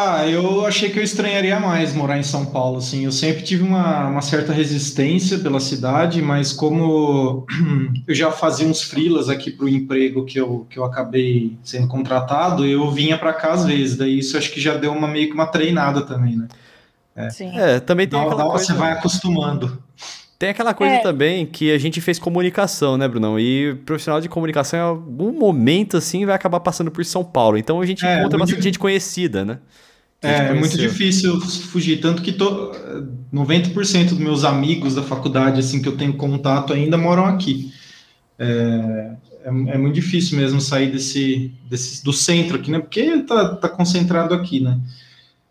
[0.00, 3.04] Ah, eu achei que eu estranharia mais morar em São Paulo, assim.
[3.04, 7.44] Eu sempre tive uma, uma certa resistência pela cidade, mas como
[8.06, 11.88] eu já fazia uns frilas aqui para o emprego que eu, que eu acabei sendo
[11.88, 13.96] contratado, eu vinha para cá às vezes.
[13.96, 16.46] Daí isso acho que já deu uma meio que uma treinada também, né?
[17.16, 17.58] É, Sim.
[17.58, 18.66] é também tem aquela coisa...
[18.66, 19.82] Você vai acostumando.
[20.38, 21.00] Tem aquela coisa é.
[21.00, 23.40] também que a gente fez comunicação, né, Brunão?
[23.40, 27.58] E profissional de comunicação, em algum momento, assim, vai acabar passando por São Paulo.
[27.58, 29.58] Então a gente é, encontra bastante gente conhecida, né?
[30.20, 32.72] É, é muito difícil fugir, tanto que to,
[33.32, 37.72] 90% dos meus amigos da faculdade, assim, que eu tenho contato ainda moram aqui.
[38.38, 39.12] É,
[39.44, 42.80] é, é, muito difícil mesmo sair desse, desse do centro aqui, né?
[42.80, 44.80] Porque tá, tá concentrado aqui, né?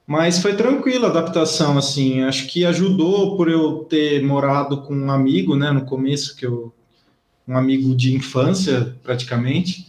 [0.05, 2.21] Mas foi tranquilo a adaptação, assim.
[2.21, 5.71] Acho que ajudou por eu ter morado com um amigo, né?
[5.71, 6.73] No começo, que eu
[7.47, 9.87] um amigo de infância, praticamente.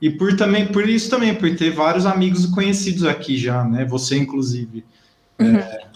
[0.00, 3.84] E por também por isso também, por ter vários amigos conhecidos aqui já, né?
[3.84, 4.84] Você, inclusive.
[5.38, 5.56] Uhum.
[5.56, 5.88] É,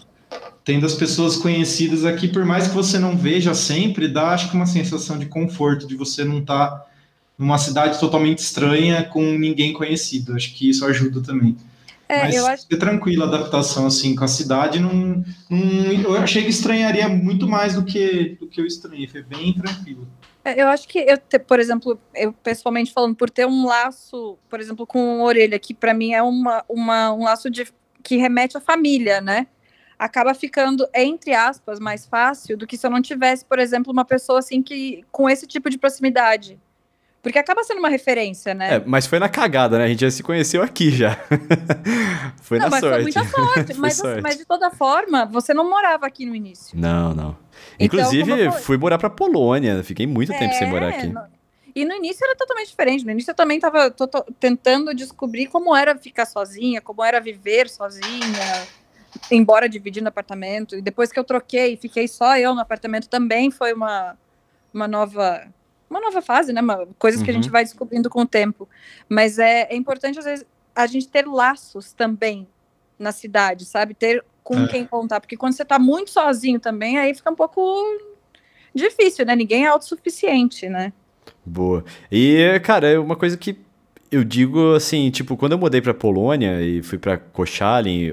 [0.63, 4.55] tendo as pessoas conhecidas aqui, por mais que você não veja sempre, dá acho que
[4.55, 6.85] uma sensação de conforto, de você não estar tá
[7.37, 10.33] numa cidade totalmente estranha com ninguém conhecido.
[10.35, 11.57] Acho que isso ajuda também.
[12.13, 12.67] É, Mas eu acho...
[12.71, 14.79] é tranquila a adaptação assim com a cidade.
[14.79, 19.07] Não, não, eu achei que estranharia muito mais do que, do que eu estranhei.
[19.07, 20.07] Foi bem tranquilo.
[20.45, 24.59] É, eu acho que eu, por exemplo, eu pessoalmente falando, por ter um laço, por
[24.59, 27.65] exemplo, com orelha, que para mim é uma, uma, um laço de,
[28.03, 29.47] que remete à família, né?
[29.97, 34.05] Acaba ficando, entre aspas, mais fácil do que se eu não tivesse, por exemplo, uma
[34.05, 36.59] pessoa assim que com esse tipo de proximidade.
[37.23, 38.75] Porque acaba sendo uma referência, né?
[38.75, 39.85] É, mas foi na cagada, né?
[39.85, 41.17] A gente já se conheceu aqui já.
[42.43, 42.93] foi não, na mas sorte.
[42.99, 43.73] Foi muita sorte.
[43.75, 44.21] mas, sorte.
[44.21, 46.77] mas de toda forma, você não morava aqui no início.
[46.77, 47.37] Não, não.
[47.79, 49.81] Então, Inclusive, fui morar pra Polônia.
[49.85, 51.07] Fiquei muito é, tempo sem morar aqui.
[51.07, 51.21] No...
[51.73, 53.05] E no início era totalmente diferente.
[53.05, 53.89] No início eu também estava
[54.37, 58.67] tentando descobrir como era ficar sozinha, como era viver sozinha,
[59.31, 60.75] embora dividindo apartamento.
[60.75, 64.17] E depois que eu troquei, fiquei só eu no apartamento, também foi uma,
[64.73, 65.47] uma nova
[65.93, 66.61] uma nova fase, né?
[66.61, 67.25] Uma, coisas uhum.
[67.25, 67.51] que a gente uhum.
[67.51, 68.67] vai descobrindo com o tempo.
[69.07, 72.47] Mas é, é importante, às vezes, a gente ter laços também
[72.97, 73.93] na cidade, sabe?
[73.93, 74.67] Ter com é.
[74.67, 75.19] quem contar.
[75.19, 77.61] Porque quando você tá muito sozinho também, aí fica um pouco
[78.73, 79.35] difícil, né?
[79.35, 80.91] Ninguém é autossuficiente, né?
[81.45, 81.83] Boa.
[82.11, 83.57] E, cara, é uma coisa que
[84.11, 88.11] eu digo assim, tipo, quando eu mudei pra Polônia e fui pra Koszalin,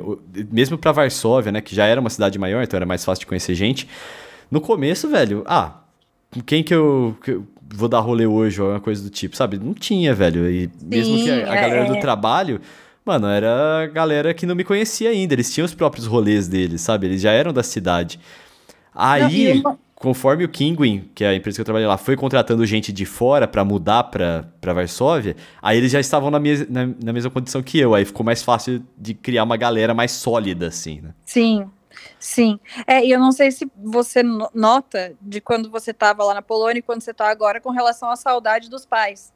[0.50, 3.26] mesmo pra Varsóvia, né, que já era uma cidade maior, então era mais fácil de
[3.26, 3.86] conhecer gente.
[4.50, 5.82] No começo, velho, ah,
[6.46, 7.16] quem que eu
[7.72, 9.58] vou dar rolê hoje ou uma coisa do tipo, sabe?
[9.58, 10.48] Não tinha, velho.
[10.50, 12.00] E Sim, mesmo que a, a é, galera do é.
[12.00, 12.60] trabalho,
[13.04, 15.34] mano, era a galera que não me conhecia ainda.
[15.34, 17.06] Eles tinham os próprios rolês deles, sabe?
[17.06, 18.18] Eles já eram da cidade.
[18.94, 22.64] Aí, não, conforme o Kinguin, que é a empresa que eu trabalhei lá, foi contratando
[22.64, 26.86] gente de fora para mudar pra, pra Varsóvia, aí eles já estavam na, mes na,
[26.86, 27.94] na, mesma condição que eu.
[27.94, 31.10] Aí ficou mais fácil de criar uma galera mais sólida, assim, né?
[31.24, 31.66] Sim.
[32.18, 36.42] Sim, é, e eu não sei se você nota de quando você estava lá na
[36.42, 39.32] Polônia e quando você está agora com relação à saudade dos pais.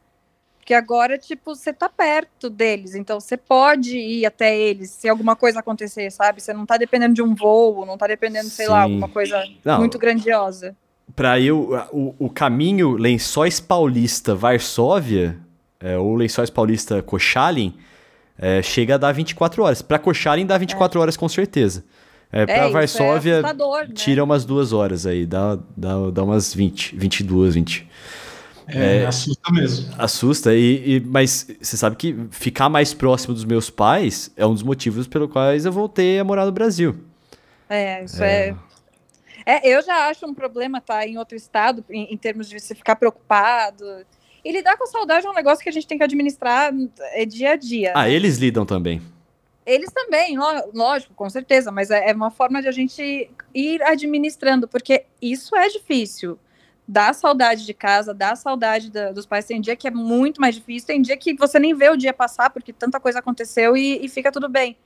[0.59, 5.37] Porque agora, tipo, você tá perto deles, então você pode ir até eles se alguma
[5.37, 6.41] coisa acontecer, sabe?
[6.41, 8.73] Você não tá dependendo de um voo, não tá dependendo, sei Sim.
[8.73, 9.79] lá, alguma coisa não.
[9.79, 10.75] muito grandiosa.
[11.15, 15.39] Pra eu, o, o caminho Lençóis Paulista Varsóvia,
[15.79, 17.77] é, ou Lençóis Paulista Cochalin,
[18.39, 19.83] é, chega a dar 24 horas.
[19.83, 21.03] Pra Cochalin dá 24 é.
[21.03, 21.85] horas com certeza.
[22.37, 23.95] É, pra é, Varsóvia, é né?
[23.95, 27.89] tira umas duas horas aí, dá, dá, dá umas 20, 22, 20.
[28.67, 29.95] É, é, assusta mesmo.
[29.97, 34.53] Assusta, e, e, mas você sabe que ficar mais próximo dos meus pais é um
[34.53, 36.97] dos motivos pelo quais eu voltei a morar no Brasil.
[37.69, 38.57] É, isso é.
[39.47, 39.69] é...
[39.69, 42.59] é eu já acho um problema estar tá, em outro estado, em, em, termos de
[42.59, 43.85] você ficar preocupado.
[44.45, 46.73] E lidar com saudade é um negócio que a gente tem que administrar
[47.13, 47.93] é dia a dia.
[47.95, 48.13] Ah, né?
[48.13, 49.01] eles lidam também.
[49.67, 50.37] Eles também,
[50.75, 55.57] lógico, com certeza, mas é, é uma forma de a gente ir administrando, porque isso
[55.57, 56.39] é difícil
[56.87, 59.47] dá saudade de casa, dá saudade da, dos pais.
[59.47, 62.13] Tem dia que é muito mais difícil, tem dia que você nem vê o dia
[62.13, 64.77] passar porque tanta coisa aconteceu e, e fica tudo bem.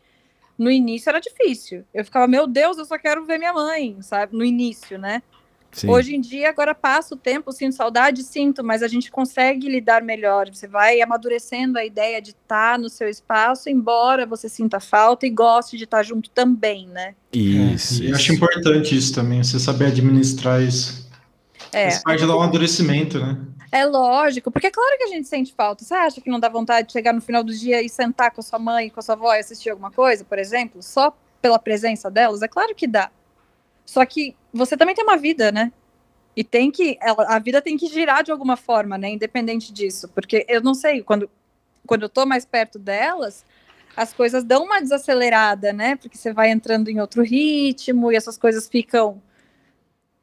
[0.56, 1.84] No início era difícil.
[1.92, 4.36] Eu ficava, meu Deus, eu só quero ver minha mãe, sabe?
[4.36, 5.22] No início, né?
[5.70, 5.90] Sim.
[5.90, 10.02] Hoje em dia, agora passa o tempo, sinto saudade, sinto, mas a gente consegue lidar
[10.02, 10.48] melhor.
[10.52, 15.26] Você vai amadurecendo a ideia de estar tá no seu espaço, embora você sinta falta
[15.26, 17.14] e goste de estar tá junto também, né?
[17.32, 18.02] Isso.
[18.02, 18.14] É, e isso.
[18.14, 21.06] acho importante isso também, você saber administrar isso.
[21.70, 21.90] É.
[21.90, 23.38] Faz parte do amadurecimento, né?
[23.70, 25.84] É lógico, porque é claro que a gente sente falta.
[25.84, 28.40] Você acha que não dá vontade de chegar no final do dia e sentar com
[28.40, 31.58] a sua mãe, com a sua avó e assistir alguma coisa, por exemplo, só pela
[31.58, 32.40] presença delas?
[32.40, 33.10] É claro que dá.
[33.88, 35.72] Só que você também tem uma vida, né?
[36.36, 36.98] E tem que.
[37.00, 39.08] Ela, a vida tem que girar de alguma forma, né?
[39.08, 40.06] Independente disso.
[40.08, 41.30] Porque eu não sei, quando,
[41.86, 43.46] quando eu tô mais perto delas,
[43.96, 45.96] as coisas dão uma desacelerada, né?
[45.96, 49.22] Porque você vai entrando em outro ritmo e essas coisas ficam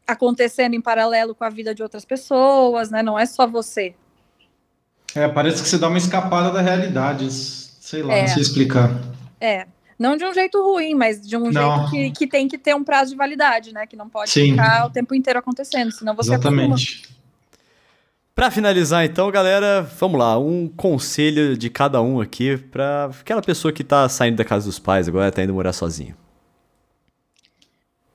[0.05, 3.01] acontecendo em paralelo com a vida de outras pessoas, né?
[3.01, 3.95] Não é só você.
[5.15, 8.21] É, parece que você dá uma escapada da realidade, sei lá, é.
[8.21, 8.91] não sei explicar.
[9.41, 9.65] É,
[9.97, 11.87] não de um jeito ruim, mas de um não.
[11.87, 13.87] jeito que, que tem que ter um prazo de validade, né?
[13.87, 14.51] Que não pode Sim.
[14.51, 16.99] ficar o tempo inteiro acontecendo, senão você Exatamente.
[16.99, 17.15] Acostuma.
[18.35, 20.37] Para finalizar, então, galera, vamos lá.
[20.37, 24.77] Um conselho de cada um aqui para aquela pessoa que tá saindo da casa dos
[24.77, 26.17] pais agora, tá indo morar sozinho.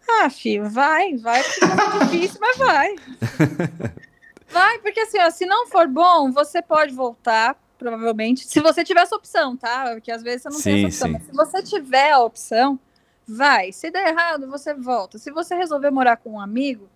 [0.07, 2.95] Ah, filho, vai, vai, porque é difícil, mas vai.
[4.51, 8.47] Vai, porque assim, ó, se não for bom, você pode voltar, provavelmente.
[8.47, 9.93] Se você tiver essa opção, tá?
[9.95, 11.20] Porque às vezes você não sim, tem essa opção.
[11.20, 11.31] Sim.
[11.33, 12.78] Mas se você tiver a opção,
[13.26, 13.72] vai.
[13.72, 15.16] Se der errado, você volta.
[15.18, 16.89] Se você resolver morar com um amigo,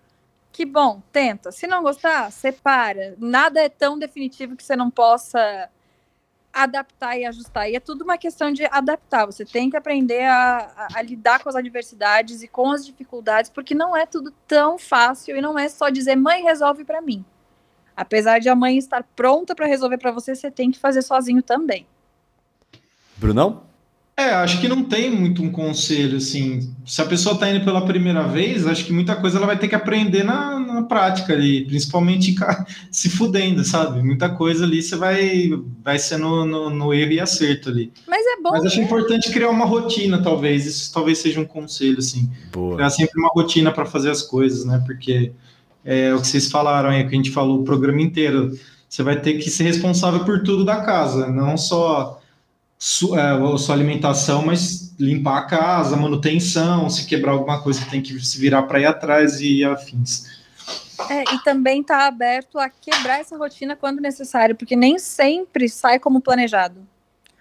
[0.53, 1.51] que bom, tenta.
[1.51, 3.17] Se não gostar, separa.
[3.19, 5.71] Nada é tão definitivo que você não possa
[6.53, 7.69] adaptar e ajustar.
[7.69, 9.25] E é tudo uma questão de adaptar.
[9.25, 13.51] Você tem que aprender a, a, a, lidar com as adversidades e com as dificuldades,
[13.51, 17.25] porque não é tudo tão fácil e não é só dizer mãe resolve para mim.
[17.97, 21.43] Apesar de a mãe estar pronta para resolver para você, você tem que fazer sozinho
[21.43, 21.87] também.
[23.17, 23.63] Brunão?
[24.17, 26.73] É, acho que não tem muito um conselho, assim.
[26.87, 29.67] Se a pessoa está indo pela primeira vez, acho que muita coisa ela vai ter
[29.67, 32.33] que aprender na, na prática ali, principalmente
[32.93, 34.05] se fudendo, sabe?
[34.05, 35.51] Muita coisa ali você vai,
[35.83, 37.93] vai ser no, no, no erro e acerto ali.
[38.07, 38.51] Mas é bom.
[38.53, 38.85] Mas acho né?
[38.85, 40.65] importante criar uma rotina, talvez.
[40.65, 42.31] Isso talvez seja um conselho, assim.
[42.53, 42.77] Boa.
[42.77, 44.81] Criar sempre uma rotina para fazer as coisas, né?
[44.87, 45.33] Porque
[45.85, 48.59] é o que vocês falaram aí, que a gente falou o programa inteiro.
[48.89, 52.21] Você vai ter que ser responsável por tudo da casa, não só
[52.79, 58.19] su, é, sua alimentação, mas limpar a casa, manutenção, se quebrar alguma coisa, tem que
[58.25, 60.25] se virar para ir atrás e afins.
[61.11, 65.99] É, e também está aberto a quebrar essa rotina quando necessário, porque nem sempre sai
[65.99, 66.87] como planejado.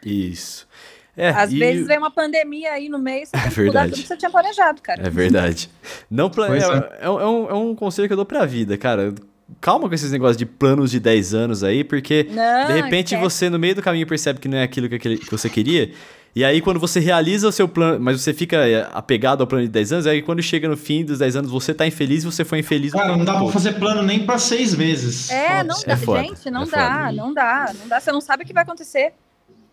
[0.04, 0.68] Isso.
[1.16, 1.60] É, Às e...
[1.60, 4.18] vezes vem uma pandemia aí no meio, você é tem que mudar tudo que você
[4.18, 5.06] tinha planejado, cara.
[5.06, 5.70] É verdade.
[6.10, 6.58] Não plane...
[6.58, 6.64] É,
[7.02, 9.14] é, é, um, é um conselho que eu dou pra vida, cara
[9.60, 13.22] calma com esses negócios de planos de 10 anos aí, porque Não, de repente esquece.
[13.22, 15.92] você no meio do caminho percebe que não é aquilo que, aquele- que você queria.
[16.36, 19.66] E aí, quando você realiza o seu plano, mas você fica é, apegado ao plano
[19.66, 22.26] de 10 anos, aí quando chega no fim dos 10 anos, você tá infeliz e
[22.26, 22.92] você foi infeliz.
[22.92, 25.30] Cara, não dá pra fazer plano nem pra seis meses.
[25.30, 27.12] É, não pra dá, É foda, gente, não é dá, foda.
[27.12, 28.00] não dá, não dá.
[28.00, 29.14] Você não sabe o que vai acontecer.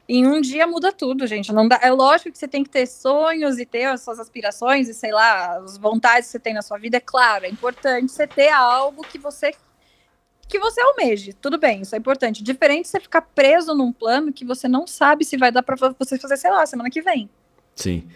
[0.09, 1.53] Em um dia muda tudo, gente.
[1.53, 1.79] Não dá.
[1.83, 5.13] É lógico que você tem que ter sonhos e ter as suas aspirações e sei
[5.13, 6.97] lá, as vontades que você tem na sua vida.
[6.97, 9.53] É claro, é importante você ter algo que você
[10.49, 11.33] que você almeje.
[11.33, 12.43] Tudo bem, isso é importante.
[12.43, 15.77] Diferente de você ficar preso num plano que você não sabe se vai dar pra
[15.97, 17.31] você fazer, sei lá, semana que vem.
[17.77, 18.09] Sim.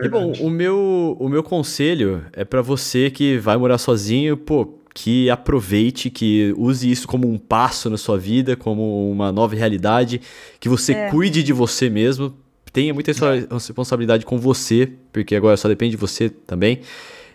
[0.00, 4.64] E bom, o meu, o meu conselho é pra você que vai morar sozinho, pô,
[5.00, 10.20] que aproveite, que use isso como um passo na sua vida, como uma nova realidade,
[10.58, 11.08] que você É.
[11.08, 12.34] cuide de você mesmo,
[12.72, 16.80] tenha muita respo- responsabilidade com você, porque agora só depende de você também.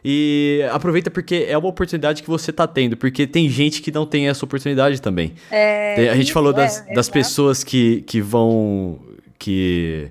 [0.03, 4.05] E aproveita porque é uma oportunidade que você tá tendo, porque tem gente que não
[4.05, 5.32] tem essa oportunidade também.
[5.49, 7.11] É, a gente isso, falou é, das, das exato.
[7.14, 8.99] pessoas que, que vão.
[9.39, 10.09] que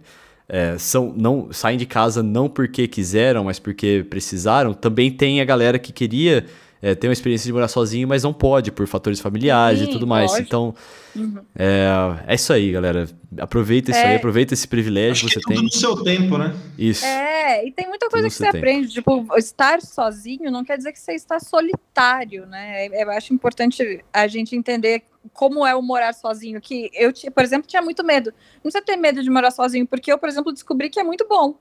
[0.48, 4.72] é, são, não, saem de casa não porque quiseram, mas porque precisaram.
[4.72, 6.46] Também tem a galera que queria
[6.82, 9.92] é, ter uma experiência de morar sozinho, mas não pode, por fatores familiares e Sim,
[9.92, 10.30] tudo mais.
[10.32, 10.46] lógico.
[10.48, 10.74] Então,
[11.14, 11.38] Uhum.
[11.56, 11.86] é,
[12.26, 13.06] é isso aí, galera.
[13.38, 14.08] Aproveita isso É.
[14.10, 15.64] aí, aproveita esse privilégio Acho que que você tudo tem.
[15.64, 16.54] no seu tempo, né?
[16.76, 17.04] Isso.
[17.04, 18.60] É, e tem muita coisa Tudo que você você tem.
[18.60, 18.88] aprende.
[18.88, 22.86] Tipo, estar sozinho não quer dizer que você está solitário, né?
[22.88, 25.02] Eu acho importante a gente entender
[25.32, 26.60] como é o morar sozinho.
[26.60, 28.32] Que eu, por exemplo, tinha muito medo.
[28.56, 31.26] Não precisa ter medo de morar sozinho, porque eu, por exemplo, descobri que é muito
[31.28, 31.54] bom.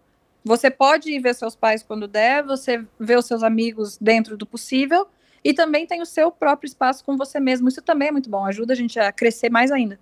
[0.44, 4.46] Você pode ir ver seus pais quando der, você vê os seus amigos dentro do
[4.46, 5.08] possível,
[5.44, 7.68] e também tem o seu próprio espaço com você mesmo.
[7.68, 10.00] Isso também é muito bom, ajuda a gente a crescer mais ainda.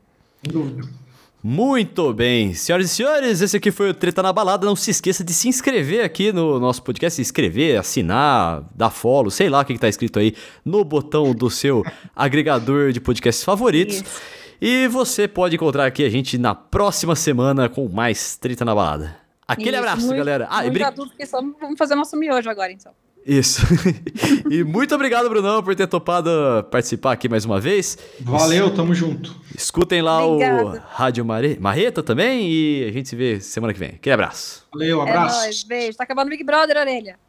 [1.42, 4.66] Muito bem, senhoras e senhores, esse aqui foi o Treta na Balada.
[4.66, 9.32] Não se esqueça de se inscrever aqui no nosso podcast, se inscrever, assinar, dar follow,
[9.32, 10.36] sei lá o que, que tá escrito aí
[10.66, 11.82] no botão do seu
[12.14, 13.98] agregador de podcasts favoritos.
[14.02, 14.22] Isso.
[14.62, 19.29] E você pode encontrar aqui a gente na próxima semana com mais Treta na Balada.
[19.50, 20.48] Aquele Isso, abraço, muito- galera.
[20.50, 22.92] Ah, e muito bri- adulto que só vamos fazer nosso miojo agora, então.
[23.26, 23.62] Isso.
[24.50, 26.30] e muito obrigado, Brunão, por ter topado
[26.72, 27.98] participar aqui mais uma vez.
[28.22, 29.36] Valeu, tamo junto.
[29.56, 30.84] Escutem lá o Obrigada.
[30.90, 31.58] Rádio Mare...
[31.60, 33.90] Marreta também e a gente se vê semana que vem.
[33.90, 34.66] Aquele abraço.
[34.72, 35.40] Valeu, É abraço.
[35.42, 35.98] nóis, beijo.
[35.98, 37.20] Tá acabando o Big Brother, orelha.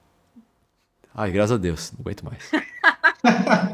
[1.14, 2.50] Ai, graças a Deus, não aguento mais.